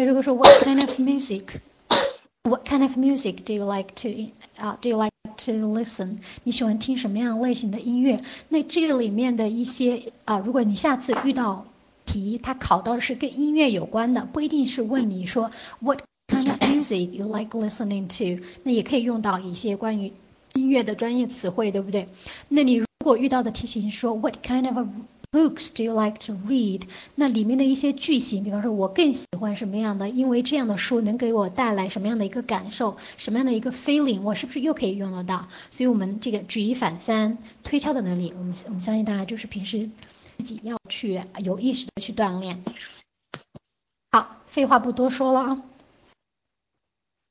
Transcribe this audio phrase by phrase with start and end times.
[0.00, 1.60] 他如果说 What kind of music?
[2.44, 4.08] What kind of music do you like to
[4.56, 5.12] 啊、Do you like
[5.44, 6.20] to listen?
[6.42, 8.22] 你喜欢听什么样类型的音乐？
[8.48, 11.66] 那这个里面的一些啊、如果你下次遇到
[12.06, 15.50] 题，它考到的是跟音乐有关的，不一定是问你说
[15.80, 18.42] What kind of music you like listening to？
[18.62, 20.14] 那也可以用到一些关于
[20.54, 22.08] 音乐的专业词汇，对不对？
[22.48, 24.88] 那你如果遇到的题型说 What kind of a
[25.32, 26.82] books do you like to read？
[27.14, 35.48] 那里面的一些句型，比方说我更喜欢什么样的，因为这样的书能给我带来什么样的一个感受，什么样的一个 feeling，我是不是又可以用得到？
[35.70, 39.90] 所以我们这个举一反三、推敲的能力，我们我们相信大家就是平时
[40.38, 42.62] 自己要去有意识的去锻炼。
[44.10, 45.62] 好，废话不多说了啊，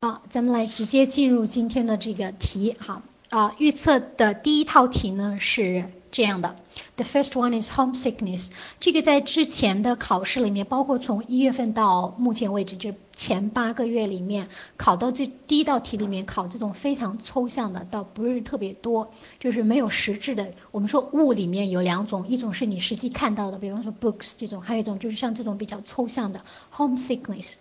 [0.01, 2.75] 好，咱们来直接进入今天的这个题。
[2.79, 6.55] 好啊，预测的第一套题呢是这样的。
[6.95, 8.49] The first one is homesickness。
[8.79, 20.53] 这个在之前的考试里面，包括从一月份到目前为止，就前八个月里面考到这第一道题里面考这种非常抽象的，倒不是特别多，就是没有实质的。
[20.71, 26.41] 我们说物里面有两种，一种是你实际看到的，比方说 books 这种，还有一种就是像这种比较抽象的
[26.75, 27.53] homesickness。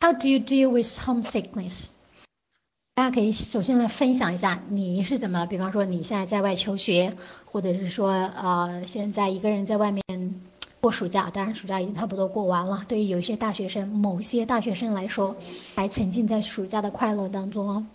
[0.00, 1.88] How do you deal with homesickness？
[3.00, 10.04] 大家可以首先来分享一下你是怎么，比方说你现在在外求学，或者是说呃现在一个人在外面
[10.82, 12.84] 过暑假，当然暑假已经差不多过完了。
[12.88, 15.36] 对于有一些大学生，某些大学生来说，
[15.76, 17.86] 还沉浸在暑假的快乐当中哦。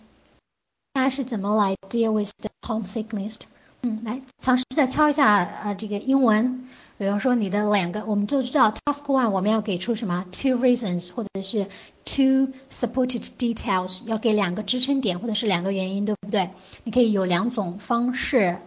[0.92, 3.36] 大家是怎么来 deal with the homesickness？
[3.82, 6.68] 嗯，来尝试着敲一下呃这个英文。
[6.97, 11.67] 比方说你的两个，我们就知道 task one 我们要给出什么 two reasons 或者是
[12.05, 16.49] two supported details，要给两个支撑点或者是两个原因，对不对？
[16.83, 18.57] 你可以有两种方式。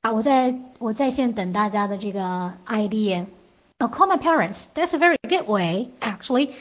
[0.00, 4.66] 啊，我在我在线等大家的这个 idea。Uh, call my parents.
[4.74, 6.54] That's a very good way, actually.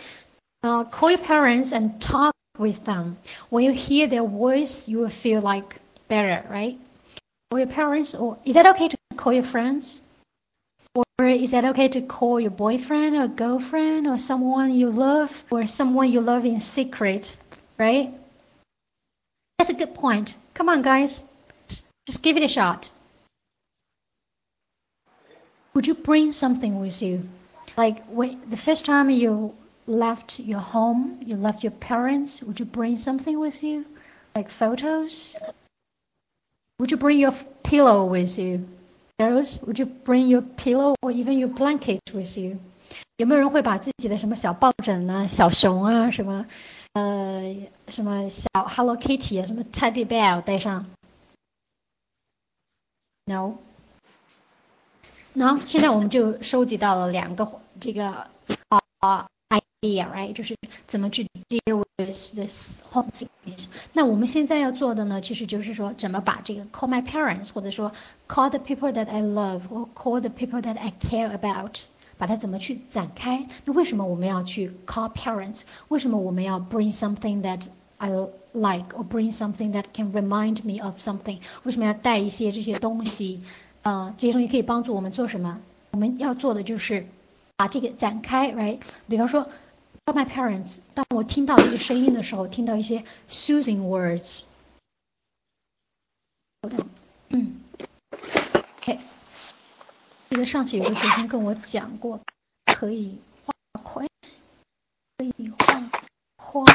[0.63, 3.17] Uh, call your parents and talk with them.
[3.51, 6.79] When you hear their voice, you will feel like better, right?
[7.51, 10.01] Call your parents, or is that okay to call your friends?
[11.42, 16.10] Is that okay to call your boyfriend or girlfriend or someone you love or someone
[16.10, 17.36] you love in secret,
[17.78, 18.12] right?
[19.58, 20.34] That's a good point.
[20.54, 21.22] Come on, guys.
[22.06, 22.90] Just give it a shot.
[25.74, 27.28] Would you bring something with you?
[27.76, 29.54] Like when, the first time you
[29.86, 33.84] left your home, you left your parents, would you bring something with you?
[34.34, 35.38] Like photos?
[36.78, 37.32] Would you bring your
[37.62, 38.66] pillow with you?
[39.17, 42.57] Girls, would you bring your pillow or even your blanket with you？
[43.17, 46.45] 有没有人会把自己的什么小抱枕啊、小熊啊、什么
[46.93, 47.55] 呃
[47.87, 50.85] 什么小 Hello Kitty 啊、什么 Teddy Bear 带上？
[53.25, 53.55] No。
[55.33, 58.27] 那现在我们就收集到了两个这个
[58.99, 59.27] 啊。
[59.81, 60.31] idea，right？
[60.33, 60.55] 就是
[60.85, 63.65] 怎么去 deal with this homesickness。
[63.93, 67.91] 那我们现在要做的呢，其实就是说怎么把这个 call my parents，或者说
[68.27, 71.79] call the people that I love，或 call the people that I care about，
[72.17, 73.45] 把它怎么去展开？
[73.65, 75.61] 那为什么我们要去 call parents？
[75.87, 77.67] 为什么我们要 bring something that
[77.97, 78.09] I
[78.53, 81.39] like or bring something that can remind me of something？
[81.63, 83.41] 为什么要带一些这些东西？
[83.83, 85.59] 呃，这些东西可以帮助我们做什么？
[85.91, 87.07] 我们要做的就是
[87.55, 88.79] 把这个展开，right？
[89.07, 89.47] 比方说。
[90.05, 90.79] Call my parents。
[90.93, 94.45] 当我听到这个声音的时候，听到一些 soothing words。
[97.29, 97.61] 嗯，
[98.77, 98.99] OK。
[100.29, 102.19] 记得上次有个学生跟我讲过，
[102.65, 104.07] 可以画框，
[105.17, 105.89] 可以画
[106.35, 106.65] 框。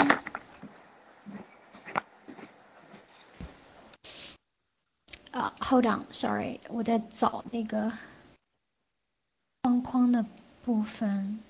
[5.33, 7.93] 啊，Hold on，Sorry，我在找那个
[9.63, 10.25] 框框的
[10.65, 11.41] 部分。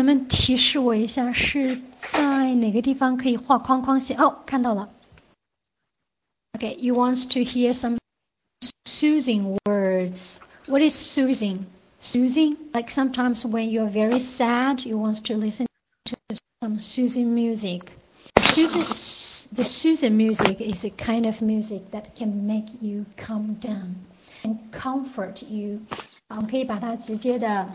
[0.00, 4.18] 能不能提示我一下，是在哪个地方可以画框框线？
[4.18, 4.88] 哦，看到了。
[6.52, 7.98] Okay, you want to hear some
[8.86, 10.40] soothing words.
[10.66, 11.66] What is soothing?
[12.00, 12.56] Soothing?
[12.72, 15.66] Like sometimes when you're very sad, you want to listen
[16.06, 16.16] to
[16.62, 17.92] some soothing music.
[18.40, 18.82] Soothing,
[19.52, 23.96] the soothing music is a kind of music that can make you calm down
[24.42, 25.80] and comfort you.
[26.28, 27.68] 我们可以把它直接的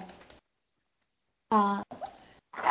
[1.49, 1.83] 啊，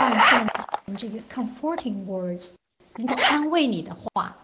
[0.05, 0.49] 换算
[0.87, 2.55] 成这个 comforting words，
[2.97, 4.37] 能够安慰你的话。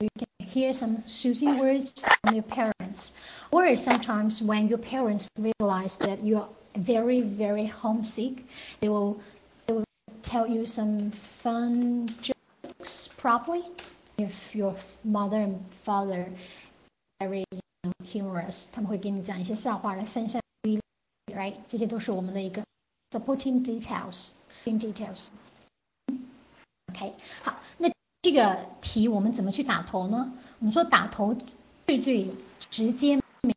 [0.00, 1.92] You can hear some soothing words
[2.22, 3.12] from your parents,
[3.50, 8.42] or sometimes when your parents realize that you are very, very homesick,
[8.80, 9.16] they will
[9.66, 9.84] they will
[10.22, 13.08] tell you some fun jokes.
[13.16, 13.62] Probably,
[14.18, 14.74] if your
[15.04, 16.28] mother and father
[17.20, 20.82] are very you know, humorous，他们会给你讲一些笑话来分散注意力，
[21.34, 21.54] right？
[21.68, 22.64] 这些都是我们的一个
[23.12, 23.64] supporting
[24.68, 27.12] details，in details。OK，
[27.42, 27.90] 好，那
[28.22, 30.32] 这个题我们怎么去打头呢？
[30.60, 31.36] 我们说打头
[31.86, 32.30] 最最
[32.70, 33.54] 直接明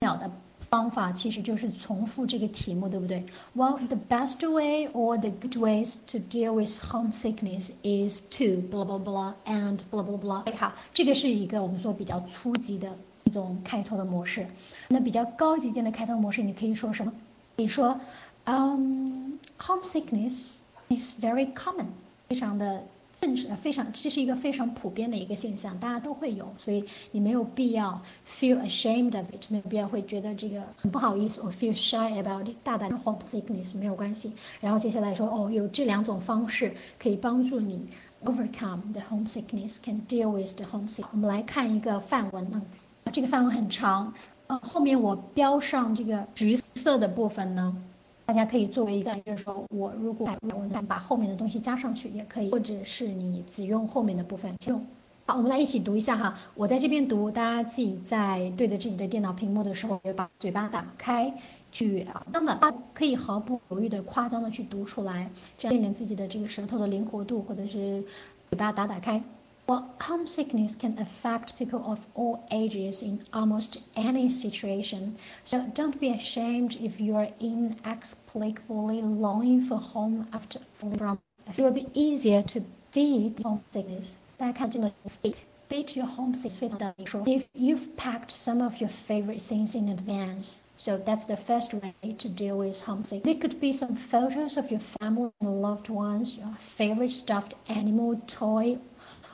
[0.00, 0.30] 了的
[0.70, 3.24] 方法其实就是重复这个题目，对不对？
[3.54, 9.02] Well, the best way or the good ways to deal with homesickness is to blah blah
[9.02, 10.56] blah and blah blah blah。
[10.56, 14.46] 好，这个是一个我们说比较初级的一种开头的模式。
[14.88, 17.12] 那比较高级点的开头模式，你可以说什么？
[17.56, 18.00] 你说，
[18.44, 19.21] 嗯
[19.59, 20.59] ，homesickness
[20.89, 21.87] is very common，
[22.29, 22.83] 非常的。
[23.21, 34.33] 正常非常，这是一个非常普遍的一个现象，大家都会有，所以你没有必要 feel ashamed of it，没有必要会觉得这个很不好意思，or feel shy about it，大胆的 homesickness 没有关系。
[34.59, 37.87] 然后接下来说，哦，有这两种方式可以帮助你
[38.25, 41.05] overcome the homesickness，can deal with the homesick。
[41.13, 42.61] 我们来看一个范文呢，
[43.13, 44.13] 这个范文很长，
[44.47, 47.77] 呃，后面我标上这个橘色的部分呢。
[48.25, 54.85] 大家可以作为一个，就是说我如果我想把后面的东西加上去也可以，或者是你只用后面的部分用。
[55.25, 61.33] 好，我们来一起读一下哈，我在这边读，大家自己在对着自己的电脑屏幕的时候，也把嘴巴打开，
[61.71, 68.03] 去真的可以毫不犹豫的夸张的去读出来，这样练练自己的这个舌头的灵活度，或者是
[68.49, 69.23] 嘴巴打打开。
[69.65, 75.17] Well, homesickness can affect people of all ages in almost any situation.
[75.45, 81.19] So don't be ashamed if you are inexplicably longing for home after falling from.
[81.47, 84.17] It will be easier to beat homesickness.
[84.37, 86.73] That kind of beat, beat your homesickness
[87.25, 90.57] if you've packed some of your favorite things in advance.
[90.75, 93.23] So that's the first way to deal with homesickness.
[93.23, 98.19] There could be some photos of your family and loved ones, your favorite stuffed animal,
[98.27, 98.77] toy,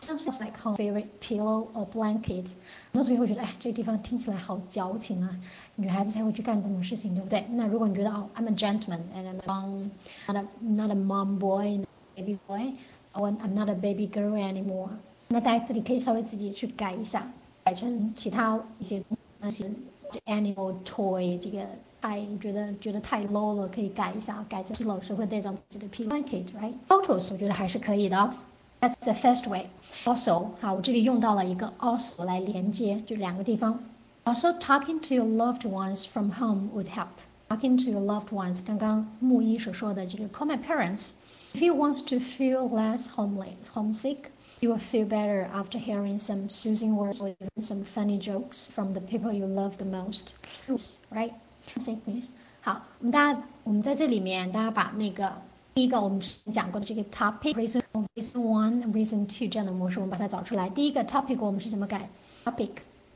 [0.00, 2.50] Something like home favorite pillow or blanket，
[2.92, 5.40] 很多同学会觉得，哎，这个地方听起来好矫情啊，
[5.76, 7.46] 女孩子才会去干这种事情，对不对？
[7.52, 9.90] 那如果你觉得，哦，I'm a gentleman and I'm mom,
[10.26, 11.82] not a not a mom boy,
[12.14, 12.74] baby boy,
[13.14, 14.90] or I'm not a baby girl anymore，
[15.28, 17.32] 那大家这里可以稍微自己去改一下，
[17.64, 19.02] 改成其他一些
[19.40, 19.64] 东西，
[20.26, 21.66] animal toy 这个
[22.02, 28.34] 太觉得觉得太 low 了，可以改一下，改成 pillow 时会带上自己的 pillow blanket，right？Photos 我觉得还是可以的。
[28.80, 29.70] That's the first way.
[30.04, 33.80] Also，好，我这里用到了一个 also 来连接，就两个地方。
[34.24, 37.08] Also, talking to your loved ones from home would help.
[37.48, 41.10] Talking to your loved ones，刚刚木一所说的这个 call my parents.
[41.54, 44.30] If you want to feel less homely, homesick,
[44.60, 49.00] you will feel better after hearing some soothing words or some funny jokes from the
[49.00, 50.34] people you love the most.
[51.10, 51.32] Right?
[51.74, 52.30] Homesickness.
[52.62, 55.34] 好，我们大家，我们在这里面，大家把那个
[55.74, 57.82] 第一个我们之前讲过的这个 topic reason
[58.14, 60.68] reason one reason two 这样的模式，我们把它找出来。
[60.68, 62.08] 第一个 topic 我们是怎么改？
[62.44, 62.70] topic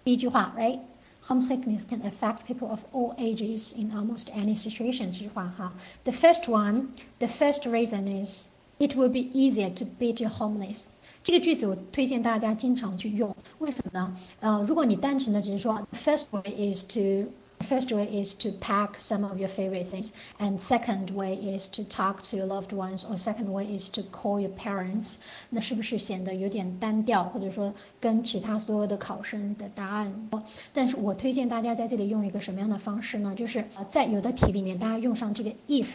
[0.05, 0.81] 第一句话，right?
[1.26, 5.12] Homesickness can affect people of all ages in almost any situation.
[5.12, 5.75] 这句话哈。
[6.05, 6.88] The first one,
[7.19, 8.46] the first reason is
[8.78, 10.84] it will be easier to beat your homeless.
[11.25, 14.16] 这个句子我推荐大家经常去用，为什么呢？
[14.40, 17.31] 呃，如果你单纯的只是说，first way is to
[17.62, 21.82] First way is to pack some of your favorite things, and second way is to
[21.82, 25.16] talk to your loved ones, or second way is to call your parents。
[25.50, 30.31] 那是不是显得有点单调，或者说跟其他所有的考生的答案？
[30.72, 33.34] 但是我推荐大家在这里用一个什么样的方式呢？
[33.36, 35.88] 就是在有的题里面，大家用上这个 if，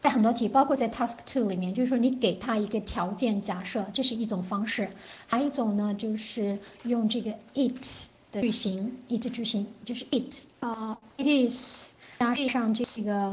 [0.00, 4.88] 在很多题，包括在 task two 里面，就是说你给他一个条件假设，这是一种方式。
[5.26, 8.08] 还有一种呢，就是用这个 it。
[8.33, 13.31] 的句型，it 句型就是 it 啊，it is 加上这个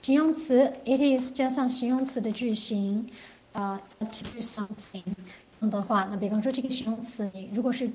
[0.00, 3.06] 形容词，it is 加上形容词的句型，
[3.52, 5.04] 啊，to do something
[5.60, 7.90] 的话，那比方说这个形容词，你如果是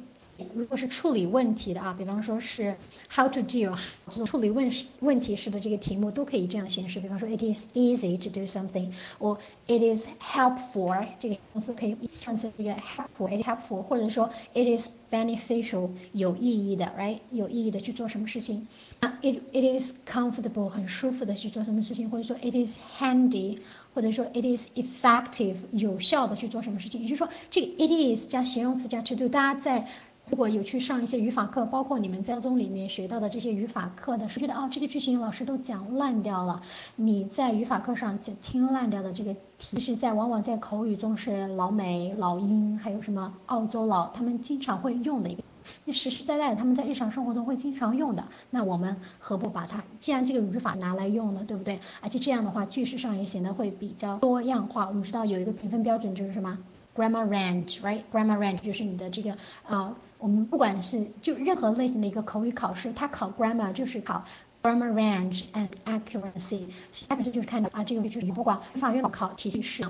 [0.54, 2.76] 如果是处理问题的啊，比方说是
[3.10, 3.78] how to deal
[4.10, 7.00] 这种处理问问题式的这个题目都可以这样显示。
[7.00, 9.38] 比方说 it is easy to do something，或
[9.68, 18.68] it is helpful 这个公司可以换成这个 helpful，it helpful，或者说 it is beneficial 有意义的，right 有意义的去做什么事情。
[19.00, 23.60] 啊，it it is comfortable 很舒服的去做什么事情，或者说 it is handy，
[23.94, 27.02] 或者说 it is effective 有效的去做什么事情。
[27.02, 29.88] 也就是说这个 it is 加形容词加 to do，大家在
[30.28, 36.64] 如果有去上一些语法课，包括你们在高中里面学到的这些语法课的，是觉得哦这个句型老师都讲烂掉了。
[36.96, 45.44] 你在语法课上讲听烂掉的这个题，是在往往在口语中是老美、老英，还有什么澳洲佬，他们经常会用的一个，
[45.86, 48.26] 那实实在在的他们在日常生活中会经常用的。
[48.50, 51.80] 那我们何不把它，既然这个语法拿来用呢，对不对？
[52.02, 54.88] 而且这样的话句式上也显得会比较多样化。
[54.88, 56.58] 我们知道有一个评分标准就是什么？
[56.96, 59.38] Grammar range，right？grammar range 就是你的这个
[59.68, 64.24] 啊，我们不管是就任何类型的一个口语考试，它考 grammar 就是考
[64.64, 66.70] grammar range and accuracy。
[66.92, 69.86] 下面这就是看到啊，这个就是你不管法院考体系是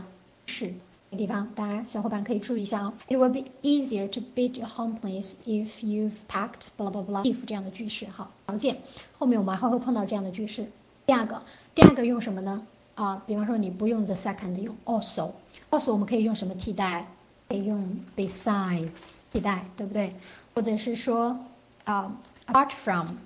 [0.45, 0.73] 是。
[1.11, 2.93] 地方，大家小伙伴可以注意一下哦。
[3.07, 7.45] It will be easier to beat your home place if you've packed blah blah blah if
[7.45, 8.79] 这样的句式，好，条件。
[9.17, 10.69] 后面我们还会碰到这样的句式。
[11.05, 11.43] 第二个，
[11.73, 12.67] 第二个用什么呢？
[12.95, 15.31] 啊，比方说你不用 the second，用 also
[15.69, 17.07] 告诉我们可以用什么替代？
[17.47, 18.89] 可以用 besides
[19.31, 20.15] 替代，对不对？
[20.53, 21.39] 或者是说
[21.83, 22.17] 啊
[22.47, 23.17] ，apart from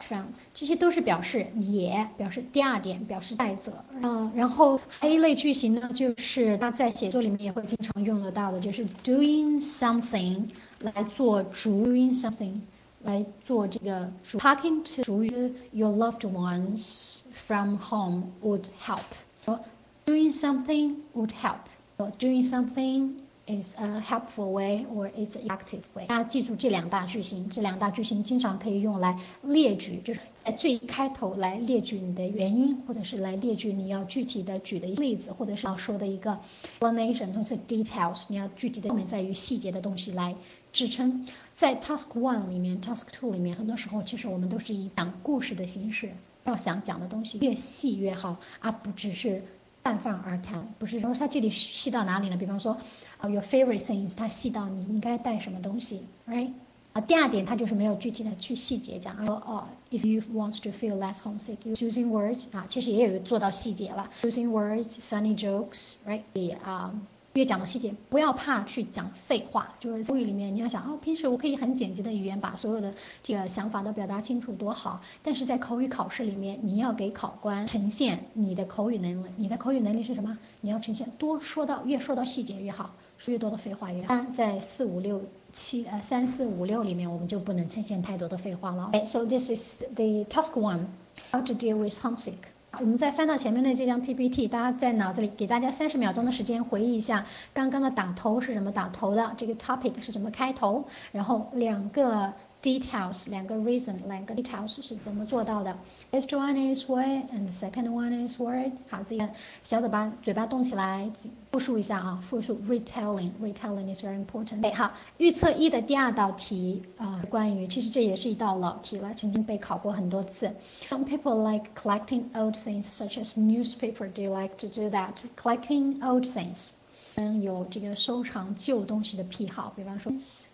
[0.00, 0.26] from。
[0.52, 3.84] 这些都是表示也，表示第二点，表示带着。
[4.00, 10.48] 嗯，然后 A 类句型呢，就是它在写作里面也会经常用得到的，就是 doing something
[10.78, 12.60] 来做主，doing something
[13.02, 14.38] 来做这个主。
[14.38, 15.24] Talking to
[15.72, 19.00] your loved ones from home would help.
[19.44, 19.60] 说
[20.06, 21.60] Doing something would help.
[21.96, 23.22] Doing something.
[23.46, 26.06] is a helpful way or is effective way。
[26.06, 36.40] 大家记住这两大句型，这两大句型经常可以用来列举，就是在最开头来列举你的原因，或者是来列举你要具体的举的例子，或者是要说的一个
[36.80, 40.34] explanation 或者 details，你要具体的后面在于细节的东西来
[40.72, 41.26] 支撑。
[41.54, 46.12] 在 task one 里面，task two 里面，很多时候其实我们都是以讲故事的形式，
[46.44, 49.42] 要想讲的东西越细越好，而不只是。
[49.84, 52.38] 泛泛而谈，不是说他这里细到哪里呢？
[52.38, 52.78] 比方说，
[53.18, 56.52] 啊，your favorite things，它细到你应该带什么东西，right？
[56.94, 66.56] 啊，第二点，它就是没有具体的去细节讲，说哦，if you want to feel less homesick，using words，啊，其实也有做到细节了，using words，funny jokes，right？
[66.64, 66.94] 啊。
[67.34, 69.74] 越讲的细节，不要怕去讲废话。
[69.80, 75.00] 就是口语里面，你要想哦，平时我可以很简洁的语言把所有的这个想法都表达清楚，多好。
[75.24, 79.28] 但是在口语考试里面，你要给考官呈现你的口语能力。
[79.36, 80.38] 你的口语能力是什么？
[80.60, 84.26] 你要呈现多说到越说到细节越好，说越多的废话越好。
[84.32, 85.22] 在四五六
[85.52, 88.92] 七呃三四五六里面，我们就不能呈现太多的废话了。
[89.06, 90.86] So this is the task one,
[91.32, 92.53] how to deal with homesick.
[92.80, 102.32] 我们再翻到前面的这张 PPT，大家在脑子里给大家三十秒钟的时间回忆一下刚刚的打头是什么打头的，这个 topic 是怎么开头，然后两个。
[102.63, 105.77] details 两个 reason 两个 details 是怎么做到的？
[106.11, 108.71] First one is what and the second one is what。
[108.89, 109.21] 好，自己
[109.63, 111.09] 小嘴巴嘴巴动起来，
[111.53, 114.61] 复述一下啊，复述 retelling retelling is very important。
[114.65, 120.53] 哎，好，预测一的第二道题啊，关于其实这也是一道老题了，曾经被考过很多次。
[120.89, 124.11] Some people like collecting old things such as newspaper.
[124.11, 125.23] Do you like to do that?
[125.37, 126.71] Collecting old things.
[127.15, 130.11] 嗯，有这个收藏旧东西的癖好，比方说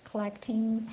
[0.07, 0.83] collecting。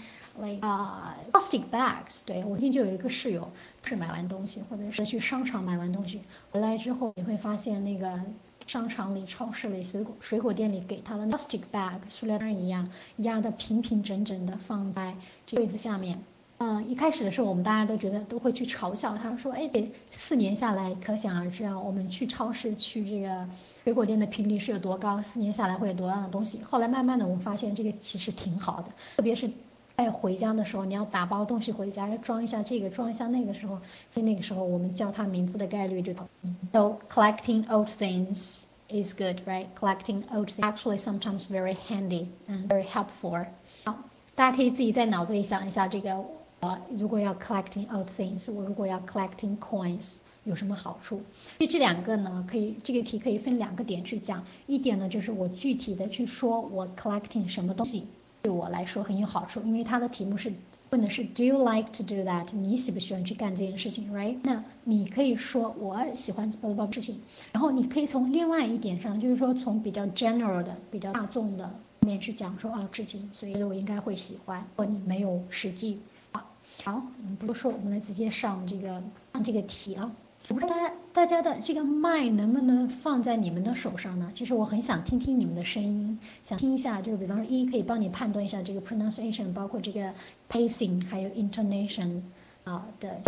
[0.42, 3.50] Like 啊，plastic bags，对我最近就有一个室友，
[3.84, 8.22] 是买完东西，或者是去商场买完东西回来之后，你会发现那个
[8.66, 15.16] 商场里、超市里、水果水果店里给他的 plastic bag，塑料袋一样压得平平整整的放在
[15.50, 16.20] 柜子下面。
[16.60, 23.48] 嗯，一开始的时候我们大家都觉得都会去嘲笑他，说哎，得四年下来，可想而知啊，我们去超市去这个
[23.84, 26.62] 水果店的频率是有多高，四年下来会有多样的东西。
[26.64, 29.52] 后来慢慢的我们发现这个其实挺好的，特别是。
[29.98, 33.82] 哎，回家的时候你要打包东西回家，要装一下这个，装一下那个时候，
[34.14, 36.28] 所以那个时候我们叫他名字的概率就高。
[36.72, 39.66] So collecting old things is good, right?
[39.76, 43.48] Collecting old things actually sometimes very handy and very helpful.
[43.86, 43.98] 好，
[44.36, 46.24] 大家可以自己在脑子里想一下这个，
[46.60, 51.24] 呃，如果要 collecting old things，我如果要 collecting coins 有什么好处？
[51.58, 58.06] 所以这两个呢，可以这个题可以分两个点去讲，一点呢就是我具体的去说我 collecting 什么东西。
[58.48, 60.54] 对我来说很有好处，因为它的题目是
[60.92, 62.48] 问的是 Do you like to do that？
[62.54, 64.38] 你喜不喜欢去干这件事情，right？
[64.44, 74.62] 那你可以说我喜欢做这件事情，然后你可以从另外一点上，就是说从比较 general 的、比较大众的面去讲说啊事情，所以我应该会喜欢。
[74.62, 76.00] 如果你没有实际，
[76.32, 76.46] 好，
[76.86, 80.10] 好，我们不说，我们来直接上这个上这个题啊。
[80.48, 84.32] 我不知道大家大家的这个麦能不能放在你们的手上呢？
[84.36, 90.14] 其实我很想听听你们的声音，想听一下，就是比方说一可以帮你判断一下这个 pronunciation，包括这个
[90.50, 92.22] pacing，还有 intonation
[92.64, 93.22] 啊的。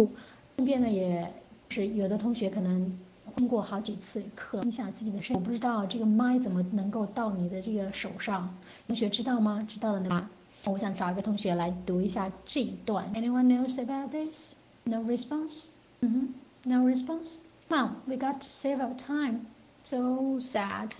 [0.55, 1.33] 顺便呢，也
[1.69, 2.99] 是有的同学可能
[3.35, 5.41] 听过好几次课，听一下自己的声音。
[5.41, 8.55] 我不知道这个麦怎么能够到你的这个手上，
[8.85, 9.65] 同学知道吗？
[9.67, 10.29] 知道的吗？
[10.65, 13.11] 我想找一个同学来读一下这一段。
[13.15, 14.53] Anyone knows about this?
[14.83, 15.65] No response?
[16.01, 16.33] 嗯哼。
[16.69, 17.37] No response?
[17.68, 19.46] Well, we got to save our time.
[19.82, 20.92] So sad.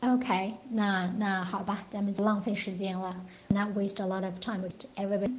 [0.00, 3.24] OK，那那好吧，咱们就浪费时间了。
[3.48, 5.34] Not waste a lot of time with everybody.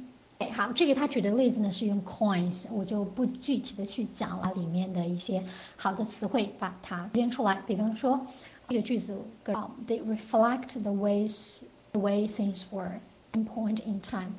[0.52, 5.44] 好，这个他举的例子呢是用 coins，我就不具体的去讲了里面的一些
[5.76, 7.62] 好的词汇，把它编出来。
[7.66, 8.26] 比方说，
[8.68, 11.62] 这个句子啊，they reflect the ways
[11.92, 13.00] the way things were
[13.32, 14.32] in point in time，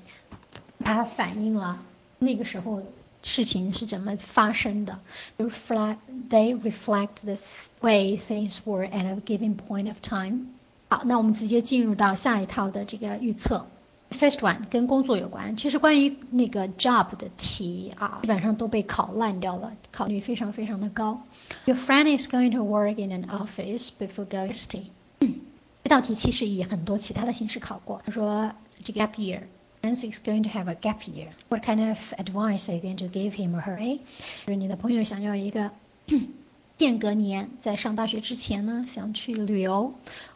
[0.80, 1.82] 它反映了
[2.20, 2.84] 那个时候
[3.24, 5.00] 事情是怎么发生的。
[5.38, 5.98] reflect
[6.30, 7.38] they reflect the
[7.82, 10.48] way things were at a given point of time。
[10.90, 13.68] 好，那我们直接进入到下一套的这个预测。
[14.10, 21.24] First one 跟工作有关，其实关于那个 job 的题啊，基本上都被考烂掉了，考率非常非常的高。
[21.66, 24.84] Your friend is going to work in an office before university。
[25.84, 29.42] 这道题其实以很多其他的形式考过，他说这个 gap year。
[29.83, 31.33] Friend is going to have a gap year.
[31.49, 33.77] What kind of advice are you going to give him or her?
[33.77, 33.99] 哎，
[34.47, 35.73] 就是你的朋友想要一个
[36.79, 39.95] 间隔年，在上大学之前呢，想去旅游，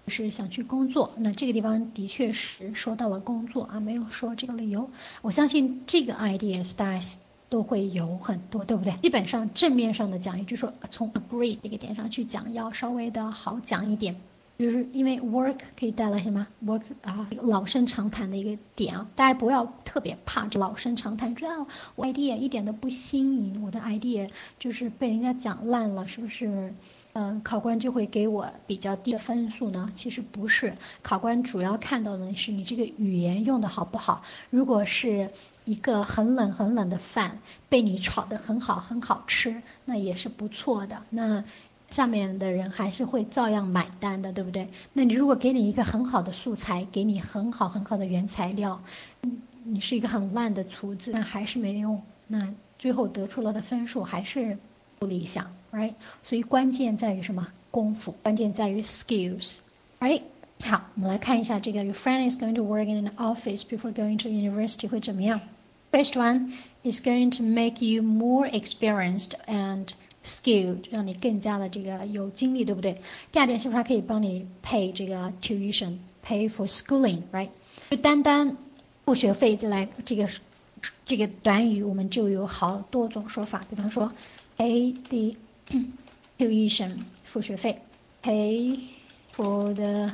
[0.09, 1.13] 是想去工作。
[1.19, 4.91] 那这个地方的确是说到了工作啊，没有说这个理由。
[5.23, 7.07] 我相信这个 ideas 大家
[7.49, 8.95] 都会有很多，对不对？
[8.95, 14.17] 基本上正面上的讲，也就是说从 agree 这个点上去讲，要稍微的好讲一点。
[14.59, 26.75] 就是因为 work 可以带来什么 work 啊，老生常谈的一个点啊，大家不要特别怕这老生常谈，知道 idea 一点都不新颖，我的 idea 就是被人家讲烂了，是不是？
[27.19, 29.91] 嗯，考官就会给我比较低的分数呢？
[29.95, 34.23] 其实不是，考官主要看到的是你这个语言用的好不好。
[34.51, 35.31] 如果是
[35.65, 41.05] 一个很冷很冷的饭被你炒得很好很好吃，那也是不错的。
[41.09, 41.43] 那
[41.90, 44.70] 下面的人还是会照样买单的，对不对？
[44.94, 48.82] 那你如果给你一个很好的素材，给你很好很好的原材料，
[49.24, 54.58] 嗯，你是一个很烂的厨子，那还是没用，那最后得出了的分数还是
[55.00, 55.96] 不理想，right？
[56.24, 57.48] 所以关键在于什么？
[57.72, 60.24] 功夫，关键在于 skills，right？
[60.62, 65.40] 好，我们来看一下这个，Your friend is going to work in an office before going to university 会怎么样？
[65.90, 66.52] First one
[66.84, 69.88] is going to make you more experienced and
[70.26, 73.02] skill 让你更加的这个有精力，对不对？
[73.32, 77.50] 第二点是不是还可以帮你 pay 这个 tuition，pay for schooling，right？
[77.90, 78.58] 就单单
[79.06, 80.30] 付学费就来这个
[81.06, 83.66] 这个短语，我们就有好多种说法。
[83.70, 84.12] 比方说，
[84.58, 85.36] pay the
[86.38, 87.82] tuition 付学费，
[88.24, 88.80] pay
[89.36, 90.12] for the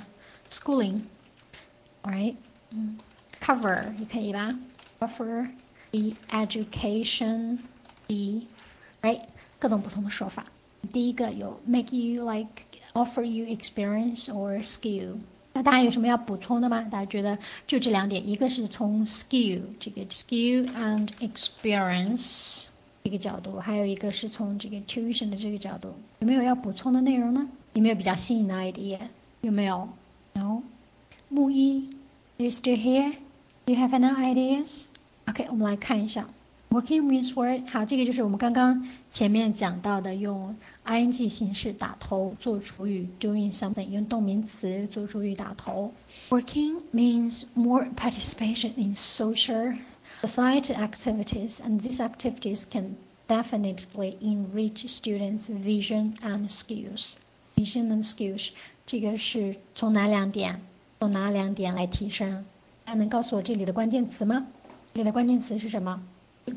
[0.50, 2.36] schooling，right？
[2.72, 2.98] 嗯，
[3.42, 4.58] cover 也可以吧？
[5.00, 5.50] Offer
[5.92, 9.22] the education，the，right？
[9.62, 10.46] 各种不同的说法。
[10.92, 12.50] 第一个有 make you like
[12.94, 15.18] offer you experience or skill。
[15.54, 16.84] 那大家有什么要补充的吗？
[16.84, 22.68] 大家觉得就这两点，一个是从 skill 这个 skill and experience
[23.04, 27.50] 这个角度，还有一个是从这个 tuition 的这个角度，有没有要补充的内容呢？
[27.74, 29.00] 有没有比较新颖的 idea？
[29.42, 29.90] 有没有？
[30.34, 30.62] No。
[31.30, 31.90] 木一，
[32.38, 36.30] you still here？Do you have any ideas？OK，我们来看一下。
[36.72, 45.94] Working means work，好，这个就是我们刚刚前面讲到的，用 ing 形式打头做主语，doing something，用动名词做主语打头。
[46.30, 49.78] Working means more participation in social
[50.22, 52.98] society activities, and these activities can
[53.30, 57.16] definitely enrich students' vision and skills.
[57.56, 58.50] Vision and skills，
[58.86, 60.60] 这个是从哪两点？
[61.00, 62.46] 从哪两点来提升？
[62.84, 64.48] 还能告诉我这里的关键词吗？
[64.94, 66.04] 这里的关键词是什么？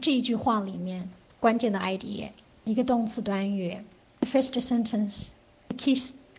[0.00, 2.31] 这一句话里面关键的 idea，
[2.64, 3.79] 一个动词短语。
[4.20, 5.29] The first sentence,
[5.76, 5.96] key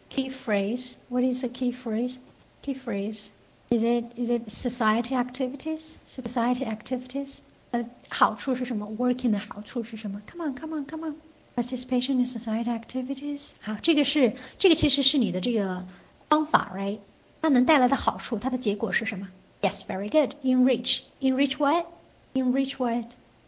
[0.10, 0.96] key phrase.
[1.10, 2.18] What is the key phrase?
[2.62, 3.30] Key phrase.
[3.70, 5.96] Is it is it society activities?
[6.08, 7.40] Society activities.
[7.72, 8.86] 呃，好处是什么？
[8.98, 10.22] Working 的好处是什么？
[10.30, 11.16] Come on, come on, come on.
[11.56, 13.52] Participation in society activities.
[13.62, 15.86] 好，这个是这个其实是你的这个
[16.30, 17.00] 方法，right？
[17.42, 19.30] 它能带来的好处，它的结果是什么？
[19.62, 20.36] Yes, very good.
[20.44, 21.02] Enrich.
[21.22, 21.86] Enrich what?
[22.34, 23.06] Enrich what?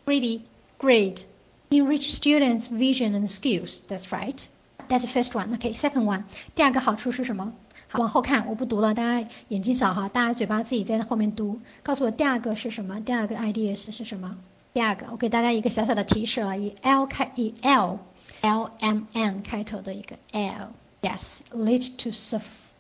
[0.08, 0.42] really
[0.80, 1.26] great.
[1.70, 3.82] Enrich students' vision and skills.
[3.88, 4.48] That's right.
[4.88, 5.54] That's the first one.
[5.56, 6.24] Okay, second one.
[6.56, 7.54] 第二个好处是什么？
[7.88, 11.62] 好，往后看，我不读了，大家眼睛少哈，大家嘴巴自己在后面读。
[11.82, 13.00] 告诉我第二个是什么？
[13.02, 14.38] 第二个 ideas 是什么？
[14.74, 18.00] 第二个，我给大家一个小小的提示啊，以 L 开，以 L
[18.42, 21.96] L M N 开头的一个 L。Yes, lead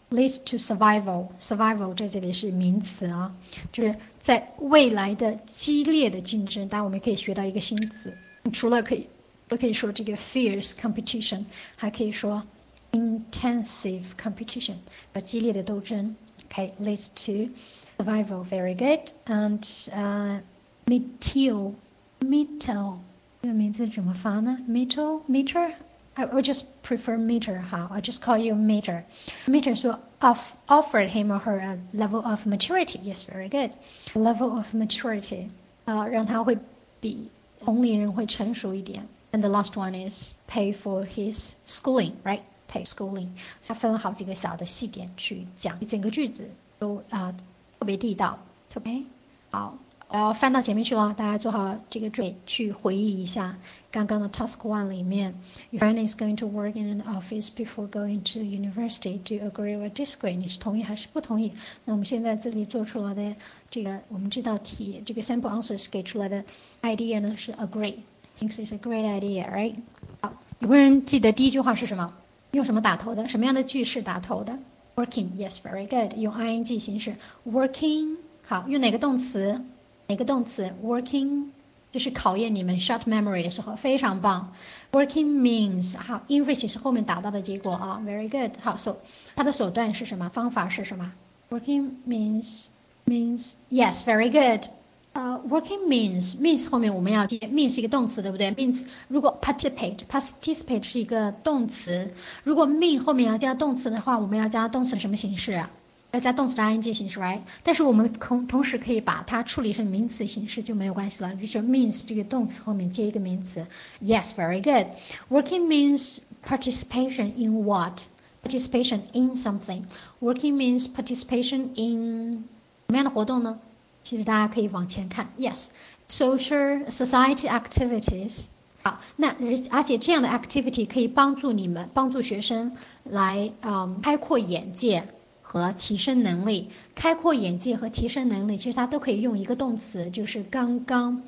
[0.09, 1.29] to lead to survival.
[1.39, 3.35] Survival 在这里是名词啊，
[3.71, 8.17] 就是在未来的激烈的竞争，当然我们可以学到一个新词，
[8.51, 9.07] 除了可以，
[9.49, 12.43] 我可以说这个 fierce competition，还可以说
[12.91, 14.75] intensive competition，
[15.13, 16.15] 呃，激烈的斗争。
[16.49, 17.51] Okay, leads to
[17.97, 18.43] survival.
[18.43, 19.11] Very good.
[19.25, 20.41] And uh,
[20.85, 21.73] metal,
[22.19, 22.99] metal
[23.41, 24.59] 这个名字怎么发呢？
[24.69, 25.73] metal, meter.
[26.17, 29.03] I would just prefer meter 好，I just call you meter.
[29.47, 32.99] Meter 说 off offered him or her a level of maturity.
[33.03, 33.71] Yes, very good.
[34.13, 35.49] Level of maturity
[35.85, 36.57] 啊、uh,，让他会
[36.99, 39.07] 比同龄人会成熟一点。
[39.31, 42.41] And the last one is pay for his schooling, right?
[42.73, 43.27] participate schooling，
[43.65, 47.33] 它分了好几个小的细点去讲，整个句子都啊
[47.79, 49.03] 特别地道，特别
[49.51, 49.77] 好。
[50.10, 53.58] 我要翻到前面去了，大家做好这个准备去回忆一下
[53.90, 55.34] 刚刚的 task one 里面
[55.68, 59.18] ，Your friend is going to work in an office before going to university.
[59.18, 60.34] Do you agree or disagree？
[60.38, 61.52] 你是同意还是不同意？
[61.84, 63.36] 那我们现在这里做出来的
[63.70, 66.44] 这个我们这道题，这个 sample answers 给出来的
[66.80, 69.74] idea 呢是 agree，thinks it's a great idea，right？
[70.22, 72.14] 好，有没有人记得第一句话是什么？
[72.52, 73.28] 用什么打头的？
[73.28, 74.58] 什么样的句式打头的
[74.96, 77.16] ？Working，yes，very good，用 ing 形式
[77.46, 78.16] ，working，
[78.46, 79.62] 好，用哪个动词？
[80.10, 81.48] 哪个动词？Working
[81.92, 84.54] 就是考验你们 short memory 的时候，非常棒。
[84.90, 88.58] Working means 好，enrich 是后面达到的结果啊，very good。
[88.62, 88.96] 好，so
[89.36, 90.30] 它的手段是什么？
[90.30, 91.12] 方法是什么
[91.50, 92.68] ？Working means
[93.04, 94.70] means yes very good。
[95.12, 105.52] 呃，working means means 后面我们要接 means 是一个动词，对不对？means 如果 participate participate 是一个动词，如果 mean 后面要加动词的话，我们要加动词的什么形式？
[105.52, 105.70] 啊
[106.10, 107.40] 要加动词的 ing 形式，right？
[107.62, 113.66] 但是我们同同时可以把它处理成名词形式就没有关系了，就是 means 这个动词后面接一个名词。
[114.02, 114.86] Yes, very good.
[115.28, 118.04] Working means participation in what?
[118.42, 119.82] Participation in something.
[120.20, 122.44] Working means participation in
[122.86, 123.58] 什么样的活动呢？
[124.02, 125.30] 其实大家可以往前看。
[125.38, 125.66] Yes,
[126.08, 128.46] social society activities.
[128.82, 129.34] 好，那
[129.70, 135.02] 而且这样的 activity 可以帮助你们，帮助学生来嗯开阔眼界。
[135.50, 141.22] 和提升能力，开阔眼界和提升能力，其实它都可以用一个动词，就是刚刚，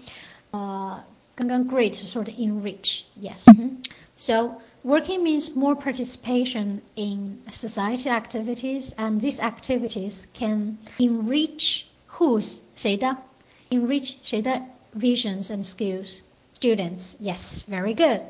[0.50, 1.02] 呃，
[1.34, 3.46] 刚刚 great 说的 enrich，yes。
[4.16, 13.16] So working means more participation in society activities, and these activities can enrich whose 谁的
[13.70, 16.18] ？enrich 谁的 visions and skills
[16.52, 17.14] students.
[17.22, 18.20] Yes, very good.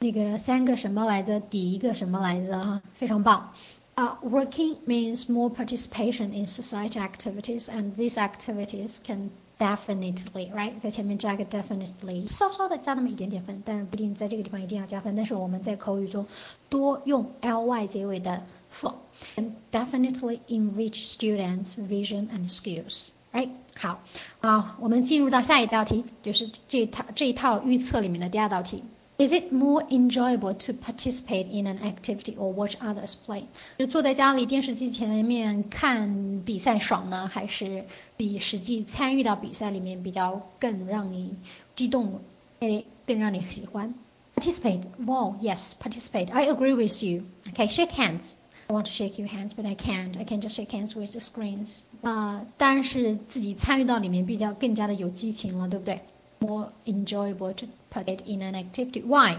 [0.00, 1.38] 那个三个什么来着？
[1.38, 2.58] 第一个什么来着？
[2.58, 3.52] 哈，非常棒。
[3.99, 15.15] uh, working means more participation in society activities, and these activities can definitely right 在前面加个 definitely，稍稍的加那么一点点分，但是不一定在这个地方一定要加分。
[15.15, 16.25] 但是我们在口语中
[16.67, 18.95] 多用 ly 结尾的 for
[19.37, 24.01] and definitely enrich students' vision and skills。right 好，
[24.41, 28.83] 好，我们进入到下一道题，就是这套这一套预测里面的第二道题。
[29.19, 33.43] Is it more enjoyable to participate in an activity or watch others play？
[33.77, 37.85] 就坐在家里电视机前面看比赛爽呢，还是
[38.17, 41.37] 比实际参与到比赛里面比较更让你
[41.73, 42.19] 激动，
[42.59, 43.93] 诶，更让你喜欢？
[44.35, 44.81] Participate.
[45.05, 46.29] Wow, yes, participate.
[46.33, 47.23] I agree with you.
[47.53, 48.33] Okay, shake hands.
[48.67, 50.17] I want to shake your hands, but I can't.
[50.19, 51.83] I can just shake hands with the screens.
[52.01, 56.01] 啊，当然是自己参与到里面比较更加的有激情了，对不对
[56.39, 59.01] ？more enjoyable to participate in an activity.
[59.01, 59.37] Why?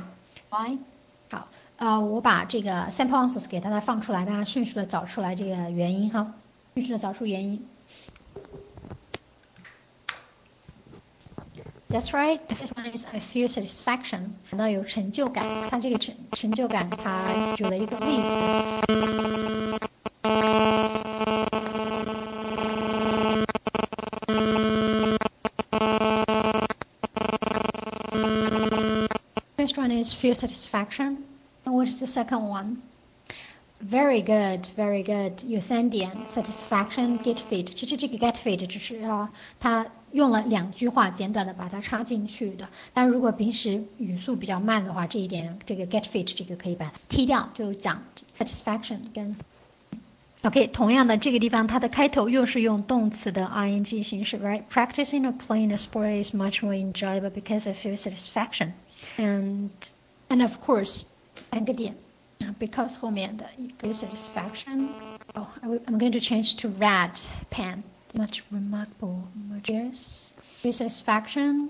[0.50, 0.78] Why?
[1.30, 6.34] 好，呃，我把这个 sample answers 给大家放出来，大家迅速的找出来这个原因哈，
[6.74, 7.66] 迅速的找出原因。
[11.88, 12.40] That's right.
[12.48, 15.70] The first one is I feel satisfaction，感到有成就感。
[15.70, 18.16] 看这个成成就感，他举了一个例
[19.78, 19.88] 子。
[30.10, 31.24] is feel satisfaction.
[31.64, 32.76] What is the second one?
[33.78, 35.44] Very good, very good.
[35.46, 37.64] 有三点，satisfaction, get fit。
[37.64, 42.70] 其实这个 get fit 只是啊，它用了两句话简短的把它插进去的。
[42.94, 48.02] 但如果平时语速比较慢的话，这一点这个 get fit 这个可以把它踢掉，就讲
[48.38, 49.36] satisfaction 跟
[50.42, 58.72] OK，同样的这个地方它的开头又是用动词的 ing 形式，right？Practicing or playing a sport is much more enjoyable because I feel satisfaction.
[59.18, 59.68] And
[60.31, 61.05] and of course,
[61.53, 61.95] in addition,
[62.57, 63.45] because 后面的
[63.93, 64.87] satisfaction.
[65.35, 67.83] Oh, I'm going to change to red pen.
[68.15, 71.69] Much remarkable mergers, satisfaction,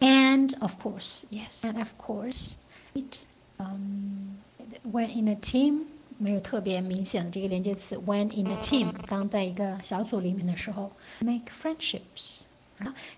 [0.00, 2.56] and of course, yes, and of course,
[2.94, 3.26] it.
[3.58, 4.38] Um,
[4.84, 5.86] when in a team.
[6.18, 7.96] 没有特别明显的这个连接词。
[7.96, 12.42] When in a team，当在一个小组里面的时候，make friendships。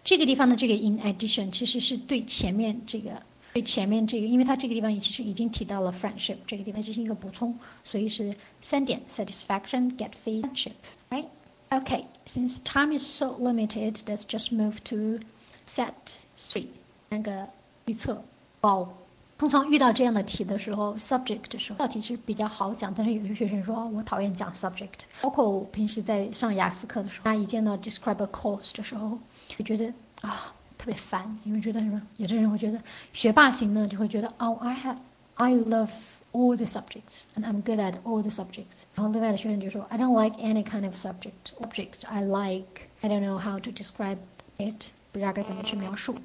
[0.05, 3.23] 这个地方的这个 in addition 其实是对前面这个
[3.55, 10.73] 对前面这个，因为它这个地方其实已经提到了 friendship，这个地方只是一个补充，所以是三点 satisfaction, get friendship
[11.09, 11.27] right
[11.69, 15.25] ok since time is so limited, let's just move to
[15.65, 15.93] set
[16.37, 16.67] three
[17.11, 17.47] 那个
[17.85, 18.25] 预测。
[18.61, 18.89] 哦，
[19.39, 30.57] 通常遇到这样的题的时候，subject 的时候，道题是比较好讲，但是有些学生说我讨厌讲 subject，包括我平时在上雅思课的时候，那一见到 describe a course 的时候，就觉得啊。
[30.84, 32.02] 特别烦，因为觉得什么？
[32.18, 32.82] 有的人会觉得
[33.14, 34.98] 学霸型的就会觉得哦，I have
[35.36, 35.92] I love
[36.32, 38.84] all the subjects and I'm good at all the subjects。
[38.96, 43.72] 然后另外的学生就说 I don't like any kind of subject objects I like I don't know how to
[43.72, 44.18] describe
[44.58, 46.16] it，不知道该怎么去描述。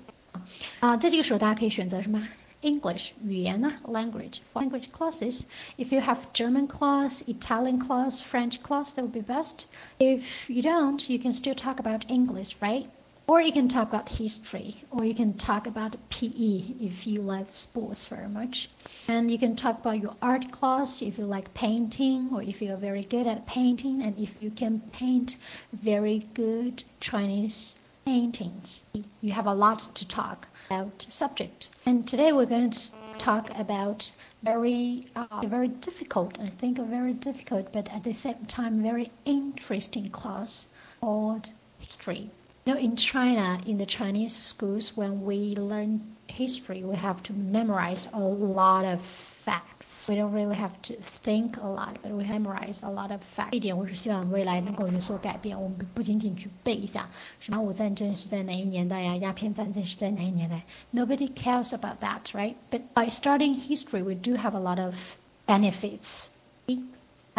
[0.81, 2.29] 啊，在这个时候大家可以选择什么？
[2.63, 5.43] English 语言呢，language for language classes.
[5.77, 9.67] If you have German class, Italian class, French class, that would be best.
[9.99, 12.87] If you don't, you can still talk about English, right?
[13.30, 17.46] Or you can talk about history, or you can talk about PE if you like
[17.54, 18.72] sports very much.
[19.08, 22.76] And you can talk about your art class if you like painting, or if you're
[22.76, 25.38] very good at painting, and if you can paint
[25.72, 28.86] very good Chinese paintings.
[29.22, 31.70] You have a lot to talk about subject.
[31.86, 34.12] And today we're going to talk about
[34.42, 39.12] very, uh, very difficult, I think a very difficult, but at the same time very
[39.24, 40.68] interesting class
[41.00, 42.32] called history.
[42.69, 47.33] You know, in China, in the Chinese schools, when we learn history, we have to
[47.35, 52.25] memorize a lot of facts we don't really have to think a lot, but we
[52.25, 53.51] memorize a lot of facts。
[53.53, 55.61] 这点我是希望未来能够有所改变。
[55.61, 57.09] 我们不仅仅去背一下
[57.41, 60.65] 什么战争是在哪一年代呀，鸦片战争是在哪一年代。
[60.93, 62.55] Nobody cares about that, right?
[62.71, 66.29] But by studying history, we do have a lot of benefits.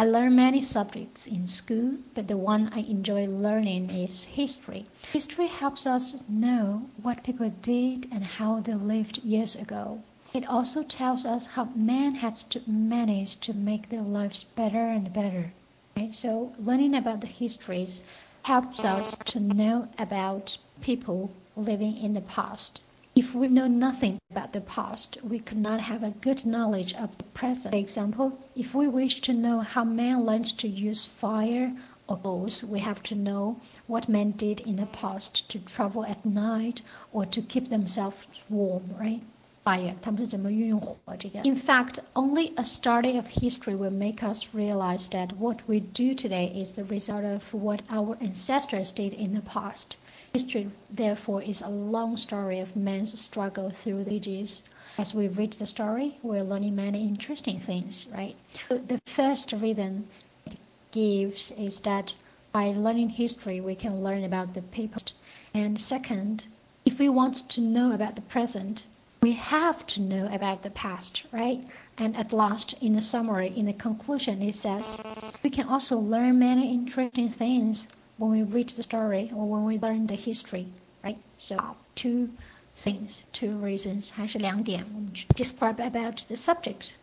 [0.01, 4.87] I learn many subjects in school, but the one I enjoy learning is history.
[5.13, 10.01] History helps us know what people did and how they lived years ago.
[10.33, 15.13] It also tells us how man has to manage to make their lives better and
[15.13, 15.53] better.
[15.95, 16.15] Right?
[16.15, 18.01] So learning about the histories
[18.41, 22.81] helps us to know about people living in the past.
[23.14, 27.16] If we know nothing about the past, we could not have a good knowledge of
[27.16, 27.72] the present.
[27.72, 31.72] For example, if we wish to know how man learns to use fire
[32.08, 36.26] or goals, we have to know what men did in the past to travel at
[36.26, 39.22] night or to keep themselves warm, right?
[39.64, 41.40] fire，他们是怎么运用火这个？
[41.42, 46.52] In fact, only a study of history will make us realize that what we do today
[46.54, 49.96] is the result of what our ancestors did in the past.
[50.33, 54.63] History, therefore, is a long story of man's struggle through the ages.
[54.97, 58.35] As we read the story, we're learning many interesting things, right?
[58.69, 60.07] So the first reason
[60.45, 60.57] it
[60.91, 62.15] gives is that
[62.53, 65.13] by learning history, we can learn about the past.
[65.53, 66.47] And second,
[66.85, 68.87] if we want to know about the present,
[69.21, 71.61] we have to know about the past, right?
[71.97, 75.01] And at last, in the summary, in the conclusion, it says
[75.43, 77.87] we can also learn many interesting things
[78.18, 80.66] when we read the story or when we learn the history,
[81.04, 81.18] right?
[81.38, 81.56] So
[81.94, 82.30] two
[82.74, 86.94] things, two reasons, 还是两点，我们去 describe about the subject.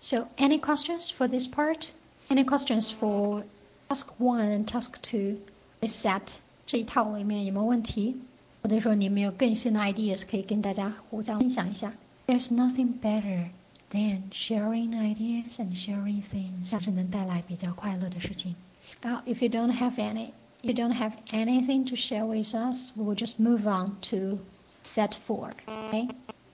[0.00, 1.90] So any questions for this part?
[2.28, 3.44] Any questions for
[3.88, 5.38] task one and task two?
[5.80, 6.36] This set
[6.66, 8.16] 这一套里面有没有问题？
[8.62, 11.92] 或者说你们有更新的 ideas 可以跟大家互相分享一下。
[12.26, 13.50] There's nothing better
[13.92, 18.56] than sharing ideas and sharing things，这是能带来比较快乐的事情。
[19.02, 20.30] Now, if you don't have any,
[20.62, 24.38] you don't have anything to share with us, we will just move on to
[24.82, 25.52] set four.
[25.68, 26.08] Okay?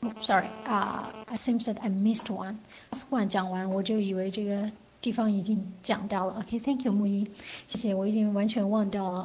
[0.04, 2.58] Oh, sorry, uh, it seems that I missed one.
[2.90, 6.44] Task one 讲完，我就以为这个地方已经讲掉了。
[6.44, 7.26] Okay, thank you, 木一，
[7.68, 9.22] 谢谢，我已经完全忘掉了。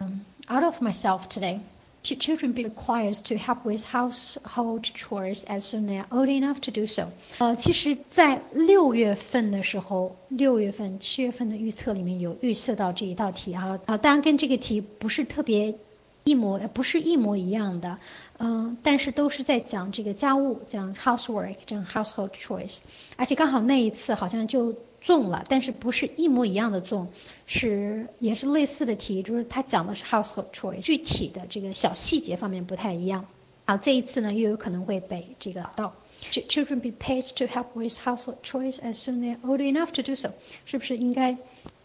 [0.00, 1.60] 嗯，out of myself today.
[2.03, 6.85] Children be required to help with household chores as soon as old enough to do
[6.85, 7.13] so。
[7.37, 15.75] 呃，其实，在六月份的时候，六月份、七月份的预测里面有预测到这一道题啊啊，当然跟这个题不是特别
[16.23, 17.97] 一模，不是一模一样的，
[18.37, 22.79] 嗯，但是都是在讲这个家务，讲 housework，讲 household chores，
[23.17, 24.75] 而且刚好那一次好像就。
[25.03, 27.09] 中了，但是不是一模一样的中，
[27.45, 33.25] 是也是类似的题，就是它讲的是 household chores，具体的这个小细节方面不太一样。
[33.65, 35.93] 好，这一次呢又有可能会被这个到。
[36.31, 40.29] Children be paid to help with household chores as soon as old enough to do so，
[40.63, 41.35] 是不是应该，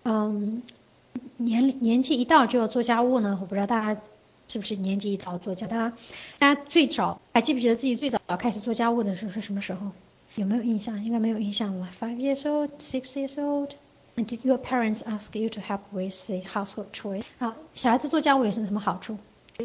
[0.05, 0.63] 嗯，
[1.39, 3.37] 年年纪一到就要做家务呢？
[3.41, 4.01] 我不知道大家
[4.49, 5.97] 是不是年纪一到做家，大家
[6.39, 9.93] 大家最早还记不记得自己最早开始做家务的时候是什么时候？
[10.35, 11.05] 有没有印象？
[11.05, 11.89] 应该没有印象了。
[11.99, 13.71] Five years old, six years old.
[14.17, 17.23] Did your parents ask you to help with the household chores?
[17.39, 19.19] 好，小孩子做家务有什么什么好处？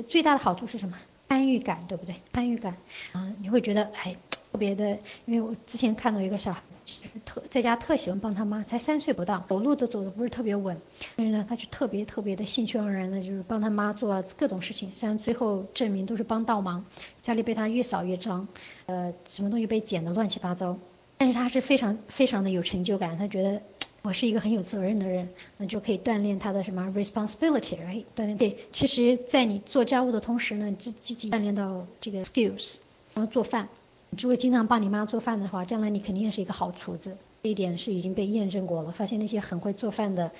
[0.08, 0.98] 最大的好处是什么？
[1.30, 2.15] 参与感，对不对？
[2.32, 2.78] 参与感，
[3.13, 4.15] 嗯，你会觉得哎，
[4.54, 10.80] 特别的，因为我之前看到一个小孩子，其实特在家特喜欢帮他妈，才三岁不到，走路都走的不是特别稳，
[11.16, 16.86] 但是呢，他就特别特别的兴趣盎然的，就是帮他妈做各种事情，虽然最后证明都是帮倒忙，
[17.24, 18.48] 家里被他越扫越脏，
[18.86, 20.78] 呃，什么东西被捡的乱七八糟，
[21.18, 23.60] 但是他是非常非常的有成就感，他觉得
[24.04, 32.82] 我是一个很有责任的人，那就可以锻炼他的什么 responsibility，哎锻炼对，其实，在你做家务的同时呢，积积极锻炼到这个 skills，
[33.16, 33.68] 然后做饭。
[34.12, 37.16] 如果经常帮你妈做饭的话，将来你肯定是一个好厨子。
[37.42, 40.33] 这一点是已经被验证过了，发现那些很会做饭的，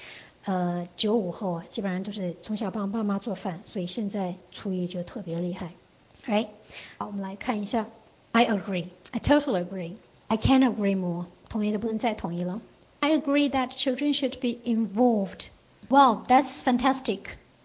[0.45, 5.73] 呃，九五后啊，基本上都是从小帮爸妈做饭，所以现在厨艺就特别厉害。
[6.27, 6.49] Right？
[6.97, 7.87] 好，我们来看一下。
[8.33, 8.89] I agree.
[9.13, 9.93] I totally agree.
[10.27, 11.27] I can't agree more.
[11.49, 12.61] 同意的不能再同意了。
[13.01, 15.49] I agree that children should be involved.
[15.89, 17.21] Wow, that's fantastic.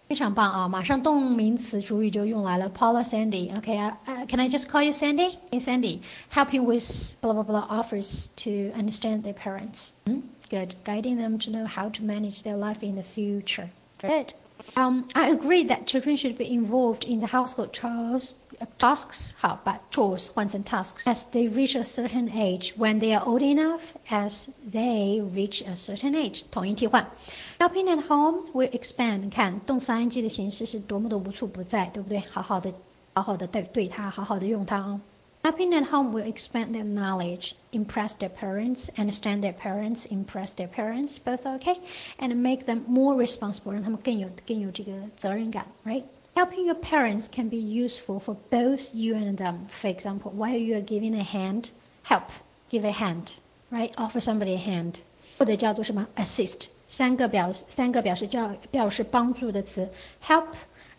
[0.08, 0.68] 非常棒啊！
[0.68, 5.38] 马上动名词主语就用来了，Paula Sandy。OK 啊、uh,，Can I just call you Sandy?
[5.50, 6.84] Hey Sandy, helping with
[7.22, 9.92] blah blah blah offers to understand their parents.
[10.06, 10.20] Hmm?
[10.50, 13.70] Good, guiding them to know how to manage their life in the future.
[13.98, 14.34] Good.
[14.76, 18.36] Um, I agree that children should be involved in the household chores,
[18.78, 22.72] tasks, how but chores, once and tasks, as they reach a certain age.
[22.76, 26.44] When they are old enough, as they reach a certain age.
[26.50, 27.10] 统一替换。
[27.58, 29.30] Helping at home will expand.
[29.30, 32.20] 看动词 ing 的形式是多么的无处不在，对不对？
[32.20, 32.72] 好好的，
[33.14, 35.00] 好好的对对它，好好的用它哦。
[35.42, 41.18] Helping at home will expand their knowledge, impress their parents, understand their parents, impress their parents,
[41.22, 41.76] both okay,
[42.18, 43.72] and make them more responsible.
[43.72, 46.04] 让他们更有更有这个责任感，right?
[46.34, 49.66] Helping your parents can be useful for both you and them.
[49.68, 51.68] For example, while you are giving a hand,
[52.02, 52.30] help,
[52.70, 53.34] give a hand,
[53.70, 53.92] right?
[53.96, 55.00] Offer somebody a hand.
[55.38, 59.90] 或者叫做什么 assist，三个表三个表示叫表示帮助的词，
[60.22, 60.46] help,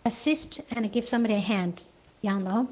[0.04, 1.74] assist and give somebody a hand，
[2.22, 2.68] 一样的哦。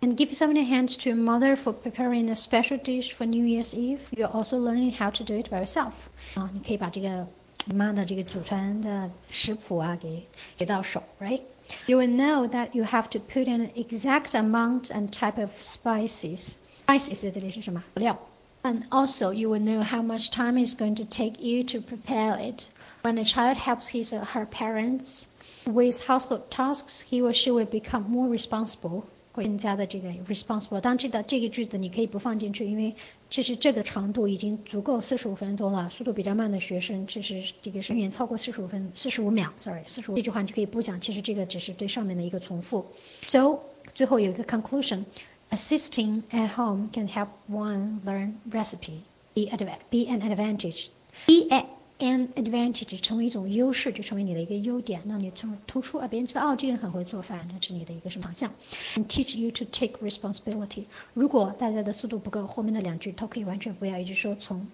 [0.00, 3.44] and give somebody a hand to your mother for preparing a special dish for New
[3.44, 4.02] Year's Eve.
[4.12, 5.92] You're also learning how to do it by yourself.
[6.34, 7.26] 啊，你可以把这个
[7.64, 11.40] 你妈的这个祖传的食谱啊给给到手，right?
[11.86, 15.50] You will know that you have to put in an exact amount and type of
[15.60, 16.54] spices.
[16.86, 17.82] Spices 这里是什么？
[17.94, 18.20] 料。
[18.62, 22.36] And also you will know how much time it's going to take you to prepare
[22.38, 22.68] it.
[23.02, 25.26] When a child helps his or her parents
[25.64, 30.80] with household tasks, he or she will become more responsible 会更加的这个 responsible。
[30.80, 32.96] 当然，记得这个句子你可以不放进去，因为
[33.30, 35.88] 其实这个长度已经足够四十五分钟了。
[35.90, 41.00] 速度比较慢的学生，其实这个远远超过四十五分四十五秒，sorry，四十五这句话你就可以不讲。
[41.00, 42.86] 其实这个只是对上面的一个重复。
[43.26, 43.60] So
[43.94, 45.04] 最后有一个 conclusion。
[45.52, 49.00] Assisting at home can help one learn recipe,
[49.34, 49.50] be,
[49.90, 50.90] be an advantage.
[51.26, 51.64] Be at
[52.00, 58.52] an advantage 成为一种优势，就成为你的一个优点，让你成为突出，啊，别人知道哦，这个人很会做饭，这是你的一个什么长项？
[58.94, 60.84] And teach you to take responsibility。
[61.14, 64.68] 如果大家的速度不够，后面的两句都可以完全不要，也就是说从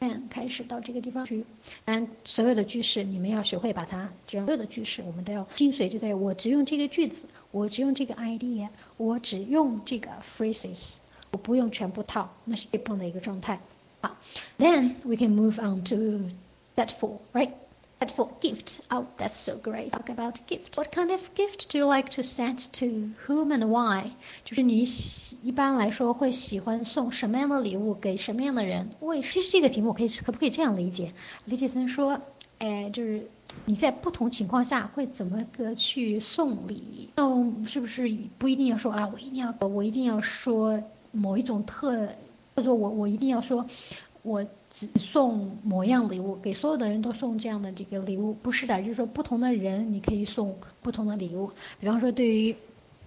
[0.00, 1.44] and 开始到这个地方去。
[1.84, 10.96] 嗯，所有的句式你们要学会把它，所有的句式我们都要精髓就在于我只用这个句子，我只用这个 idea，我只用这个 phrases，
[11.32, 13.60] 我不用全部套，那是最棒的一个状态。
[14.00, 14.16] 好
[14.58, 16.30] then we can move on to
[16.76, 17.50] that four, right?
[17.99, 18.81] That four gift.
[18.89, 19.91] Oh, that's so great.
[19.91, 20.75] Talk about gift.
[20.75, 24.11] What kind of gift do you like to send to whom and why?
[24.43, 24.85] 就是你
[25.41, 28.89] 一般来说会喜欢送什么样的礼物给什么样的人？
[28.99, 31.13] 为其实这个题目可以可不可以这样理解？
[31.45, 32.19] 理解成说，
[32.59, 33.29] 哎，就是
[33.65, 37.09] 你在不同情况下会怎么个去送礼？
[37.15, 38.03] 哦，是不是
[38.37, 39.09] 不一定要说啊？
[39.13, 42.09] 我一定要我一定要说某一种特。
[42.55, 43.65] 或者说我我一定要说，
[44.21, 44.49] 我只
[44.96, 52.56] 送模样礼物给所有的人都送这样的这个礼物，不是的，就是说不同的人你可以送不同的礼物，比方说对于。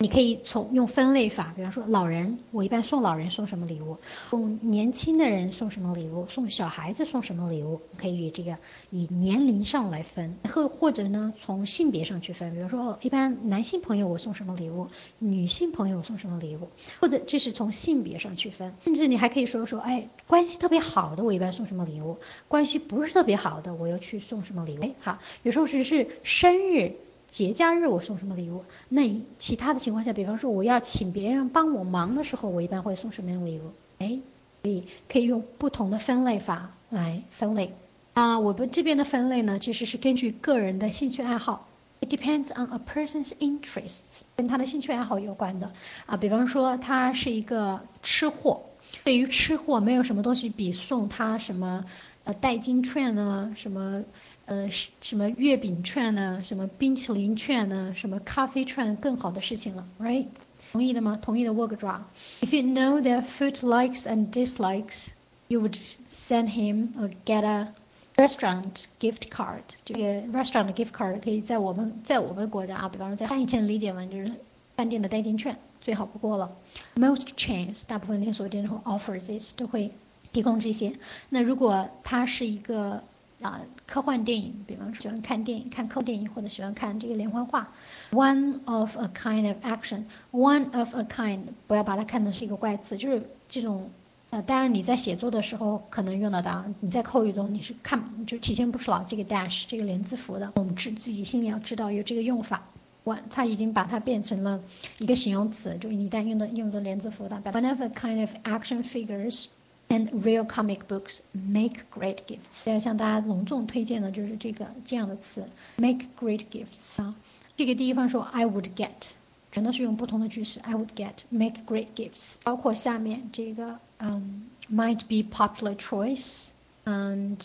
[0.02, 4.00] 你可以从用分类法，比方说老人，我一般送老人送什么礼物，
[4.32, 8.58] 送年轻的人送什么礼物，送小孩子送什么礼物，可以以这个
[8.90, 14.88] 以年龄上来分，或或者呢从性别上去分，比如说一般男性朋友我送什么礼物，
[15.20, 26.96] 女性朋友我送什么礼物，或者这是从性别上去分，甚至你还可以说说，哎，关系特别好的我一般送什么礼物，关系不是特别好的我又去送什么礼物，哎，好，有时候只是生日。
[27.32, 28.66] 节假日我送什么礼物？
[28.90, 29.04] 那
[29.40, 33.72] 其他的情况下，比方说我要请别人帮我忙的时候，我一般会送什么样的礼物？
[34.00, 34.20] 哎，
[34.62, 37.74] 可以可以用不同的分类法来分类
[38.14, 38.38] 啊。
[38.40, 41.70] 我们这边的分类呢，其实是根据个人的兴趣爱好
[42.02, 45.72] ，it depends on a person's interests，跟他的兴趣爱好有关的
[46.08, 46.18] 啊。
[46.18, 48.64] 比方说他是一个吃货，
[49.06, 51.86] 对于吃货没有什么东西比送他什么
[52.26, 54.04] 呃代金券啊，什么。
[54.47, 56.43] 呃，什么月饼券呢？
[56.45, 57.95] 什么冰淇淋券呢？
[57.97, 60.27] 什么咖啡券更好的事情了，right？
[60.73, 61.19] 同意的吗？
[61.21, 62.07] 同意的握个爪。
[62.41, 65.09] If you know their food likes and dislikes,
[65.49, 65.77] you would
[66.11, 67.73] send him or get a
[68.17, 69.63] restaurant gift card。
[69.85, 74.33] 这个 restaurant gift card 可以在我们在我们国家啊，比方说在翻译成理解为就是
[74.77, 76.57] 饭店的代金券，最好不过了。
[76.95, 79.93] Most chains 大部分连锁店都 offer this 都会
[80.33, 80.93] 提供这些。
[81.31, 83.03] 那如果他是一个
[83.42, 87.72] 啊科幻电影，比方说喜欢看电影、看科幻电影，或者喜欢看这个连环画。
[88.12, 93.90] One of a kind of action，one of a kind，不要把它看成是一个怪词，就是这种。
[94.30, 100.54] 呃，当然你在写作的时候可能用得到，你在口语中你是看就体现不出来这个 dash 这个连字符的。
[100.56, 102.64] 我们自自己心里要知道有这个用法。
[103.04, 104.62] One，它已经把它变成了
[105.00, 107.42] 一个形容词，就是一旦用的用的连字符的。
[107.44, 109.48] One of a kind of action figures
[109.91, 112.71] and real comic books make great gifts。
[112.71, 117.15] 要向大家隆重推荐的就是这个这样的词，make great gifts 啊。
[117.57, 119.15] 这个地方说 I would get。
[119.53, 120.61] 全都是用不同的句式。
[120.61, 126.49] I would get make great gifts，包括下面这个，嗯，might be popular choice
[126.85, 127.39] and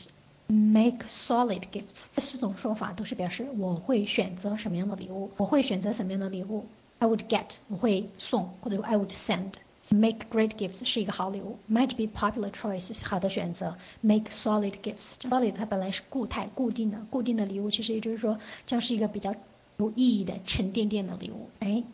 [0.47, 2.07] make solid gifts。
[2.14, 6.66] 这四种说法都是表示我会选择什么样的礼物，我会选择什么样的礼物。
[6.99, 9.53] I would get，我会送，或者 I would send。
[9.89, 13.76] Make great gifts 是一个好礼物，might be popular choice 是好的选择。
[14.01, 19.34] Make solid gifts，solid 它本来是固态、固定的，固定的礼物，其实也就是说将是一个比较
[19.76, 21.49] 有意义的沉甸甸的礼物。
[21.61, 21.84] 哎。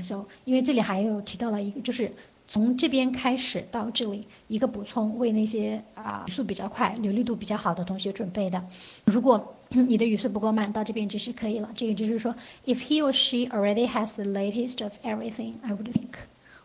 [0.00, 2.12] so，因为这里还有提到了一个，就是
[2.46, 8.64] 从这边开始到这里一个补充，为那些啊语速比较快、流利度比较好的同学准备的。
[9.06, 11.72] 如果你的语速不够慢，到这边就是可以了。
[11.74, 16.10] 这个就是说，if he or she already has the latest of everything，I would think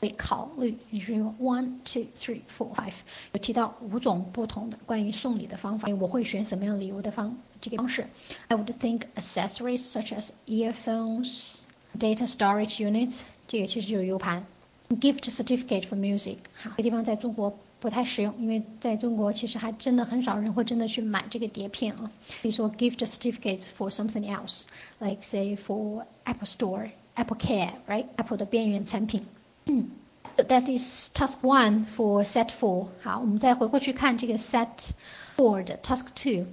[0.02, 0.76] 会考虑。
[0.90, 2.94] 你是用 one two three four five，
[3.32, 8.06] 有提到五种不同的关于送礼的方法，我会选什么样礼物的方这个方式？
[8.48, 14.46] I would think accessories such as earphones。Data storage units，这个其实就是 U 盘。
[14.90, 22.11] Gift certificate for music，哈，这个地方在中国不太实用，因为在中国其实还真的很少人会真的去买这个碟片啊。
[22.42, 29.26] 比如说 gift certificates for something else，like say for Apple Store、Apple Care，right？Apple 的边缘产品。
[29.66, 29.89] 嗯
[30.38, 32.88] ，That is task one for set four。
[33.01, 34.91] 好，我们再回过去看这个 set
[35.38, 36.45] four 的 task two。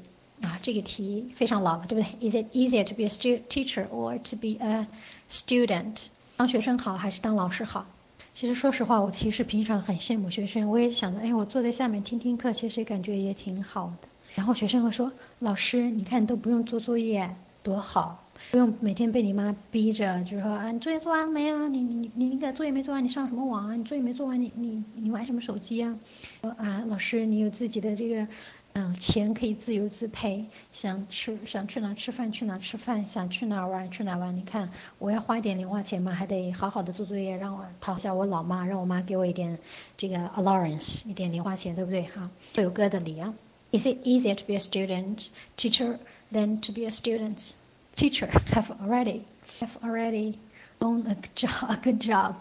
[0.42, 4.86] 啊，这个题非常老了，对不对？Is it easier to be a teacher or to be a
[5.30, 6.06] student？
[6.38, 7.84] 当学生好还是当老师好？
[8.32, 14.08] 其实说实话，我其实平常很羡慕学生，我也想着，哎，我坐在下面听听课，其实感觉也挺好的。
[14.34, 21.68] 然后学生会说，老师，你看都不用做作业，多好，不用每天被你妈逼着，就是说啊，你作业做完了没啊？
[21.68, 23.76] 你你你那个作业没做完，你上什么网啊？
[23.76, 25.98] 你作业没做完，你你你玩什么手机啊？
[26.40, 28.26] 啊，老师，你有自己的这个。
[28.72, 34.36] 嗯，钱可以自由支配，想吃想去哪吃饭去哪吃饭，想去哪玩去哪玩。
[34.36, 34.70] 你看，
[35.00, 39.58] 我要花一点零花钱嘛，还得好好的做作业，让我讨一下我老妈，让我妈给我一点
[39.96, 42.02] 这个 allowance，一点零花钱，对不对？
[42.02, 43.34] 哈，各有各的理啊。
[43.72, 45.98] Is it easier to be a student teacher
[46.32, 47.50] than to be a student
[47.99, 48.27] teacher?
[48.53, 49.23] Have already
[49.59, 50.39] have already
[50.79, 52.35] owned a job a good job.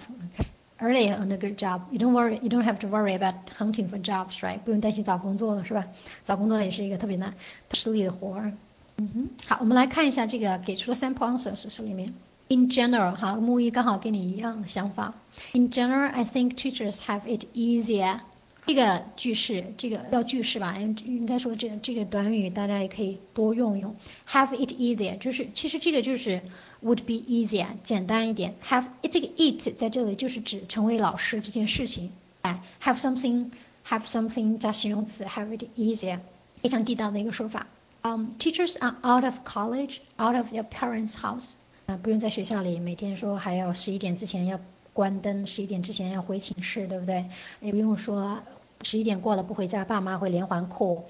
[0.80, 1.86] early on a good job.
[1.90, 4.58] You don't worry, you don't have to worry about hunting for jobs, right?
[4.58, 5.84] 不用担心找工作了，是吧？
[6.24, 7.34] 找工作也是一个特别难、
[7.70, 8.52] 吃力的活儿。
[8.96, 12.14] 嗯哼，好，我们来看一下这个给出的 sample answers 是里面。
[12.48, 15.14] In general，哈，木一刚好跟你一样的想法。
[15.52, 18.20] In general, I think teachers have it easier
[18.69, 23.95] 这个句式，这个要句式吧，应该说这个这个短语大家也可以多用用。
[24.27, 26.43] Have it easier，就是其实这个就是
[26.83, 28.53] would be easier，简单一点。
[28.63, 32.11] Have 这个 it 在这里就是指成为老师这件事情。
[32.43, 36.19] 哎，have something，have something 加形容词，have it easier，
[36.61, 37.65] 非常地道的一个说法。
[38.03, 41.53] 嗯，teachers are out of college，out of their parents' house，
[41.87, 44.59] 啊，不用在学校里每天说还要十一点之前要
[44.93, 47.25] 关灯，十一点之前要回寝室，对不对？
[47.61, 48.43] 也不用说。
[48.81, 51.03] 十一点过了不回家，爸妈会连环 call。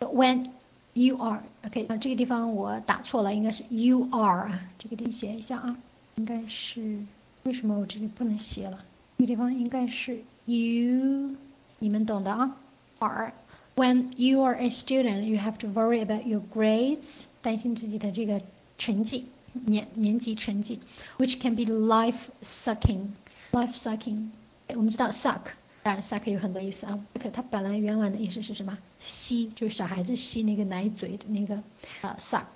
[0.00, 0.50] When
[0.92, 5.76] you are，OK，啊，这个地方我打错了，应该是 you are 啊，这个地方写一下啊，
[6.16, 6.98] 应该是
[7.44, 8.84] 为什么我这里不能写了？
[9.18, 11.36] 这个地方应该是 you，
[11.78, 12.56] 你们懂的啊。
[13.00, 13.32] Are
[13.74, 18.40] when you are a student, you have to worry about your grades，担心自己的这个
[18.78, 20.80] 成绩，年年级成绩
[21.18, 24.28] ，which can be life sucking，life sucking，
[24.68, 25.40] 我们知道 suck。
[25.84, 26.98] 当然，suck 有很多意思啊。
[27.14, 28.78] suck 它本来原文的意思是什么？
[28.98, 31.62] 吸，就是小孩子吸那个奶嘴的那个
[32.00, 32.46] 呃 suck。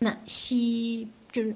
[0.00, 1.54] 那吸就是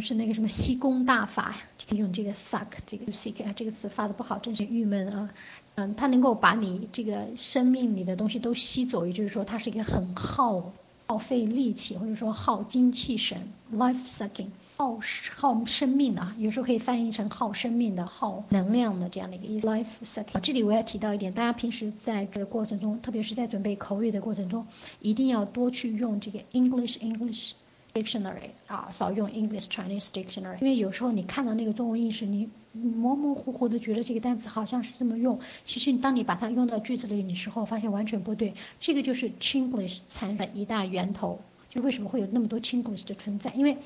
[0.00, 5.30] 是那个什么吸功大法，就可以用这个 suck 这个 suck 啊这个词发的不好，真是郁闷啊。
[5.76, 10.74] 嗯，它能够把你这个生命里的东西都吸走，也就是说它是一个很耗
[11.06, 14.48] 耗费力气或者说耗精气神，life sucking。
[14.78, 15.00] 耗
[15.34, 19.66] 耗生命的，有时候可以翻译成耗生命的、耗能量的这样的一个意思。
[19.66, 20.40] Life sucking。
[20.40, 24.66] 这里我要提到一点，大家平时在这个过程中，特别是在准备口语的过程中，
[25.00, 27.52] 一定要多去用这个 English English
[27.94, 38.52] dictionary 啊，少用 English Chinese dictionary，因为有时候你看到那个中文意思，你模模糊糊的觉得这个单词好像是这么用，其实当你把它用到句子里的时候，发现完全不对。
[38.78, 43.50] 这个就是 Chinglish 产的一大源头，就为什么会有那么多 Chinglish 的存在？
[43.54, 43.78] 因为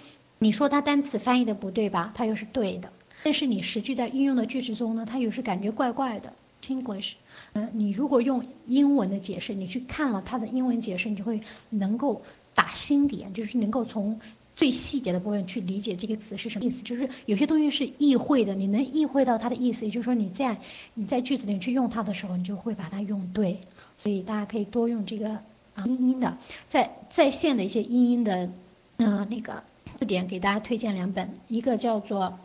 [0.43, 2.91] 你说它单词翻译的不对吧，它又是对的，
[3.23, 6.33] 但是你实际在运用的句子中呢，它又是感觉怪怪的
[6.67, 7.13] English，。
[7.53, 12.23] 嗯，你如果用英文的解释，你去看了它的英文解释，你就会能够
[12.55, 14.19] 打心点，就是能够从
[14.57, 16.83] 最细节的部分去理解这个词是什么意思。
[16.85, 20.59] 就是有些东西是意会的，你能意会到它的意思，也就是说你在
[20.95, 23.61] 你在句子里去用它的时候，你就会把它用对。
[23.99, 25.33] 所以大家可以多用这个
[25.75, 28.51] 啊英音的，在在线的一些英音的
[28.97, 29.65] 嗯那个
[29.99, 32.39] 字典，给大家推荐两本，一个叫做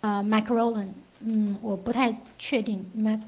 [0.00, 0.88] 呃 Macrolan，
[1.20, 3.20] 嗯，我不太确定 Mac。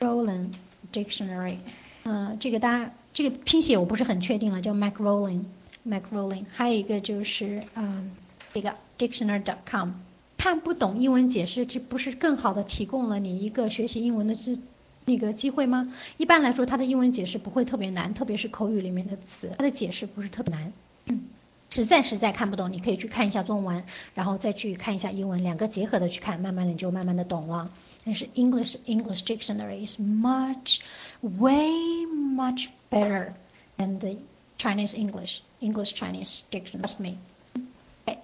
[0.00, 0.54] Roland
[0.94, 1.58] Dictionary，
[2.04, 6.46] 嗯，这个大家这个拼写我不是很确定了，叫 Mac Roland，Mac Roland。
[6.50, 8.12] 还有一个就是嗯，
[8.54, 9.90] 这个 Dictionary.com。
[10.38, 14.58] 看不懂英文解释，这不是更好的提供了你一个学习英文的这
[15.04, 15.92] 那个机会吗？
[16.16, 20.72] 一般来说，它的英文解释不会特别难，特别是口语里面的词，它的解释不是特别难。
[21.04, 21.24] 嗯
[21.70, 27.70] 实在实在看不懂，你可以去看一下中文，然后再去看一下英文，两个结合的去看，慢慢的你就慢慢的懂了。
[28.04, 30.80] 但是 English English dictionary is much
[31.20, 33.34] way much better
[33.78, 34.16] than the
[34.58, 36.82] Chinese English English Chinese dictionary.
[36.82, 37.16] Trust me.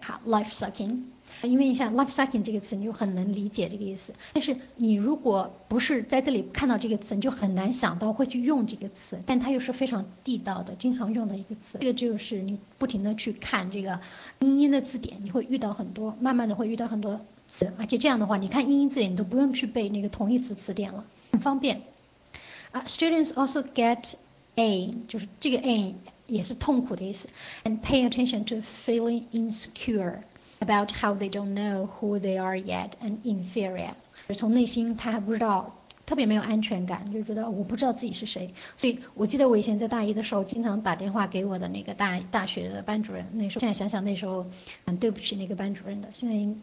[0.01, 1.03] 好，life sucking，
[1.43, 4.14] 因为你像 life sucking 这个词，你就很能理解这个意思。
[4.32, 9.20] 但是你如果不是在这里看到这个词，你就很难想到会去用这个词。
[9.26, 11.78] 但它又是非常地道的，经常用的一个词。
[11.80, 14.01] 这个就是你不停的去看这个
[14.41, 17.72] 英音的字典，你会遇到很多，慢慢的会遇到很多词。
[17.78, 21.82] 而且这样的话，你看英音字典，你都不用去背那个同义词词典了，很方便。
[22.72, 24.14] 啊，students also get
[24.57, 25.95] a，就是这个 a
[26.26, 27.28] 也是痛苦的意思
[27.64, 30.18] ，and pay attention to feeling insecure
[30.66, 33.92] about how they don't know who they are yet and inferior。
[34.34, 38.52] 从内心他还不知道，特别没有安全感，就觉得我不知道自己是谁。
[38.76, 44.46] 所以我记得我以前在大一的时候，经常打电话给我的那个大大学的班主任，那时候现在想想那时候
[44.84, 46.62] 很对不起那个班主任的，现在应。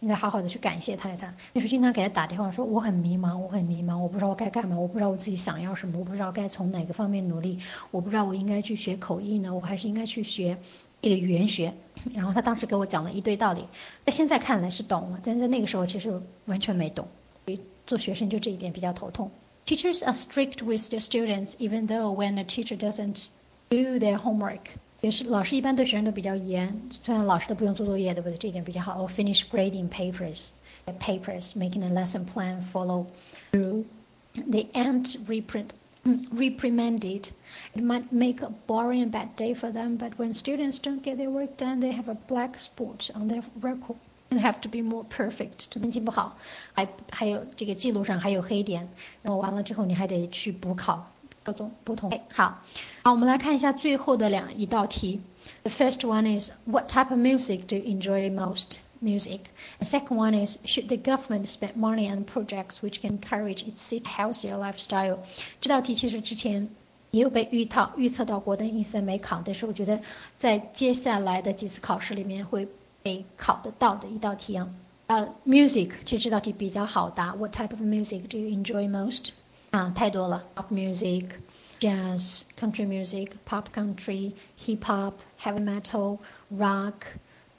[0.00, 1.32] 应该好好的去感谢他一下。
[1.52, 7.60] 那时候经常给他打电话，说我很迷茫，我很迷茫，我不知道我该干嘛，我不知道我自己想要什么，我不知道该从哪个方面努力，
[7.92, 10.58] 我不知道我应该去学口译呢，我还是应该去学
[11.01, 11.73] 这个语言学。
[12.13, 13.65] 然后他当时给我讲了一堆道理，
[14.05, 17.07] 在现在看来是懂了，但是在那个时候其实完全没懂。
[17.45, 19.31] 所以做学生就这一点比较头痛。
[19.65, 23.27] Teachers are strict with their students, even though when a teacher doesn't
[23.69, 24.61] do their homework.
[25.01, 28.37] 也是老师一般对学生都比较严，虽然老师都不用做作业，对不对？
[28.37, 28.93] 这一点比较好。
[28.99, 30.49] Or finish grading papers,
[30.99, 33.05] papers, making a lesson plan, follow
[33.51, 33.85] through.
[34.33, 35.67] They aren't reprint,
[36.31, 37.29] reprimanded.
[37.75, 41.29] It might make a boring bad day for them, but when students don't get their
[41.29, 43.97] work done, they have a black spot on their record
[44.29, 45.69] and have to be more perfect.
[45.69, 46.37] 成绩不好，
[46.73, 48.87] 还还有这个记录上还有黑点，
[49.21, 51.11] 然后完了之后你还得去补考。
[51.43, 52.11] 各种不同。
[52.33, 52.61] 好，
[53.03, 55.21] 好，我们来看一下最后的两一道题。
[55.63, 58.79] The first one is what type of music do you enjoy most?
[59.01, 59.41] Music.
[59.77, 63.91] The second one is should the government spend money on projects which can encourage its
[64.03, 65.19] healthier lifestyle?
[65.61, 66.69] 这道题其实之前
[67.11, 70.01] 也有被预套预测到国登一三没考，但是我觉得
[70.39, 72.67] 在接下来的几次考试里面会
[73.03, 74.69] 被考得到的一道题啊。
[75.05, 77.35] 呃，music 其实这道题比较好答。
[77.35, 79.29] What type of music do you enjoy most?
[79.69, 86.93] 啊，太多了，pop music、jazz、country music、pop country、hip hop、heavy metal、rock，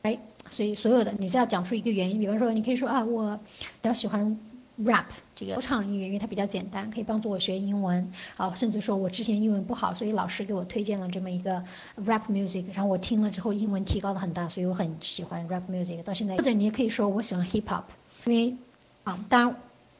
[0.04, 0.20] 哎，
[0.52, 4.38] 所以所有的你是要讲出一个原因，比方说你可以说啊，我比较喜欢
[4.78, 11.64] rap 这个说唱音乐，因为它比较简单，可以帮助我学英文啊，甚至说我之前英文不好，所以老师给我推荐了这么一个
[11.96, 16.36] rap music，然后我听了之后英文提高了很大，所以我很喜欢 rap music 到现在。
[16.38, 17.84] 或者你也可以说我喜欢 hip hop，
[18.26, 18.58] 因为
[19.04, 19.56] 啊，当然。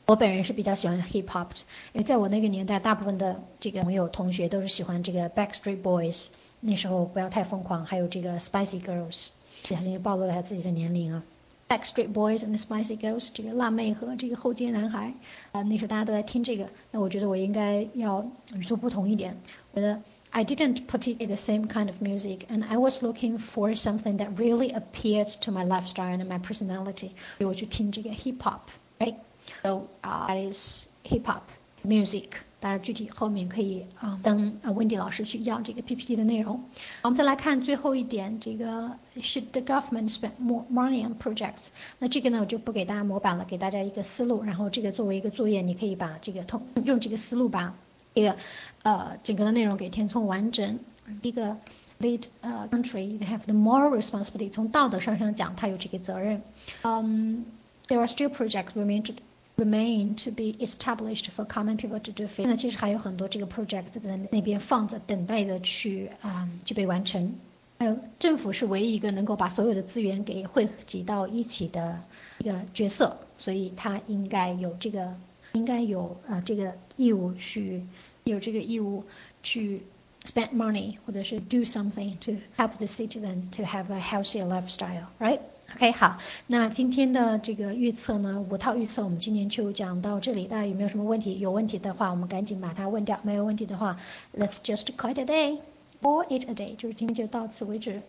[0.06, 1.48] 我本人是比较喜欢 hip hop，
[1.94, 6.28] 因为在我那个年代，大部分的这个朋友同学都是喜欢这个 Backstreet Boys，
[6.60, 9.30] 那时候不要太疯狂，还有这个 Spicy Girls，
[9.65, 11.23] 小心暴露了他自己的年龄啊。
[11.69, 15.13] Backstreet Boys and Spicy Girls，这个辣妹和这个后街男孩，
[15.53, 19.37] 啊，那时候大家都在听这个，那我觉得我应该要与众不同一点，
[19.73, 20.01] 我觉得
[20.31, 24.37] I didn't particularly the same kind of music, and I was looking for something that
[24.37, 31.43] really appeared to my lifestyle and my personality，所以我去听这个 hip hop，right？So uh, that is hip hop
[31.85, 32.29] music。
[32.64, 36.64] 大家具体后面可以啊等啊温迪老师去要这个 PPT 的内容。
[37.02, 41.72] 我们再来看最后一点，这个 Should the government spend more money on projects？
[42.00, 47.76] 那这个呢我就不给大家模板了，给大家一个思路，然后这个作为一个作业，你可以把这个通用这个思路把
[48.16, 48.38] 这个
[48.84, 50.80] 呃整个的内容给填充完整。
[51.22, 51.58] 第一个
[52.00, 54.50] lead a country, they have the moral responsibility.
[54.50, 56.42] 从道德上上讲，他有这个责任。
[56.84, 57.44] Um,
[57.90, 59.14] there are still projects remain to
[59.56, 62.28] remain to be established for common people to do.
[62.28, 67.36] 现在其实还有很多这个 project 在那边放着，等待着去啊、去被完成。
[67.80, 72.02] 还有政府是唯一一个能够把所有的资源给汇集到一起的
[72.40, 75.16] 一个角色，所以他应该有这个
[75.54, 77.84] 应该有啊、这个义务去
[78.24, 79.04] 有这个义务
[79.42, 79.84] 去
[80.25, 85.41] spend money 或者是 do something to help the citizen to have a healthier lifestyle, right?
[85.77, 91.39] OK，好，那今天的这个预测呢，五套预测我们今天就讲到这里，大家有没有什么问题？
[91.39, 93.99] 有问题的话，我们赶紧把它问掉；没有问题的话，
[94.35, 95.59] Let's just call it a day
[96.01, 98.01] or it a day，就是今天就到此为止。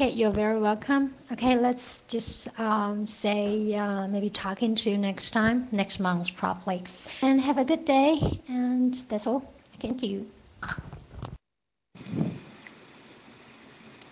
[0.00, 1.14] Okay, you're very welcome.
[1.32, 6.82] Okay, let's just um, say uh, maybe talking to you next time, next month probably.
[7.22, 8.18] And have a good day.
[8.48, 9.42] And that's all.
[9.80, 10.26] Thank you.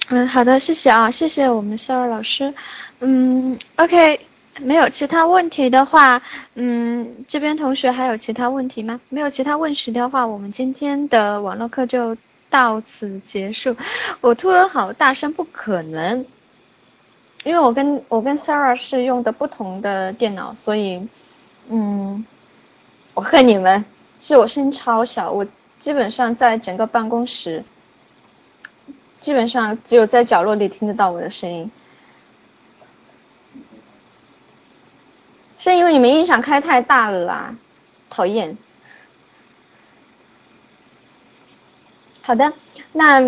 [0.08, 2.54] 嗯，好的，谢谢啊，谢谢我们肖尔老师。
[3.00, 4.20] 嗯，OK，
[4.60, 6.22] 没有其他问题的话，
[6.54, 9.00] 嗯，这边同学还有其他问题吗？
[9.08, 12.16] 没有其他问题的话，我们今天的网络课就
[12.49, 13.75] 到此结束。
[14.21, 16.25] 我突然好大声，不可能，
[17.43, 21.07] 因为我跟我跟 Sarah 是用的不同的电脑，所以，
[21.67, 22.25] 嗯，
[23.13, 23.85] 我恨你们，
[24.19, 25.45] 是我声音超小，我
[25.77, 27.63] 基本上在整个办公室。
[29.19, 31.69] 基本上只有在角落里听得到我的声音，
[35.57, 37.53] 是因为你们音响开太大了啦，
[38.09, 38.57] 讨厌。
[42.29, 42.53] 好的，
[42.93, 43.19] 那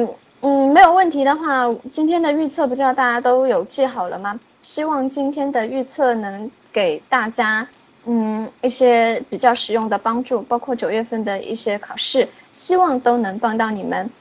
[0.41, 4.39] 嗯没有问题的话，今天的预测不知道大家都有记好了吗？
[4.62, 7.68] 希望今天的预测能给大家
[8.06, 14.12] 嗯一些比较实用的帮助，包括九月份的一些考试，希望都能帮到你们。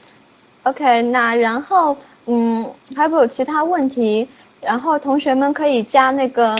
[0.63, 4.27] OK，那然后，嗯，还有其他问题，
[4.63, 6.55] 然后同学们可以加那个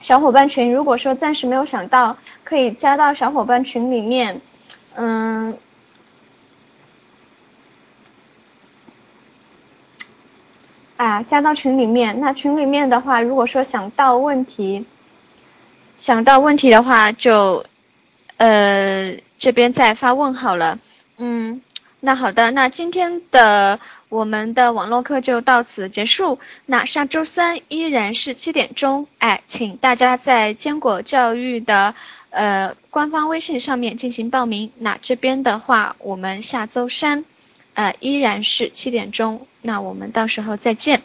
[0.00, 0.72] 小伙伴群。
[0.72, 4.40] 如果说暂时没有想到，可以加到小伙伴群里面，
[4.94, 5.58] 嗯，
[10.98, 12.20] 啊，加到群里面。
[12.20, 14.84] 那群里面的话，如果说想到问题，
[15.96, 17.64] 想到问题的话，就
[18.36, 20.78] 呃这边再发问好了，
[21.16, 21.62] 嗯。
[22.00, 26.38] 那好的，那今天的我们的网络课就到此结束。
[26.64, 31.96] 那下周三依然是七点钟，哎，请大家在坚果教育的
[32.30, 34.70] 呃官方微信上面进行报名。
[34.78, 37.24] 那这边的话，我们下周三
[37.78, 41.02] 呃依然是七点钟，那我们到时候再见。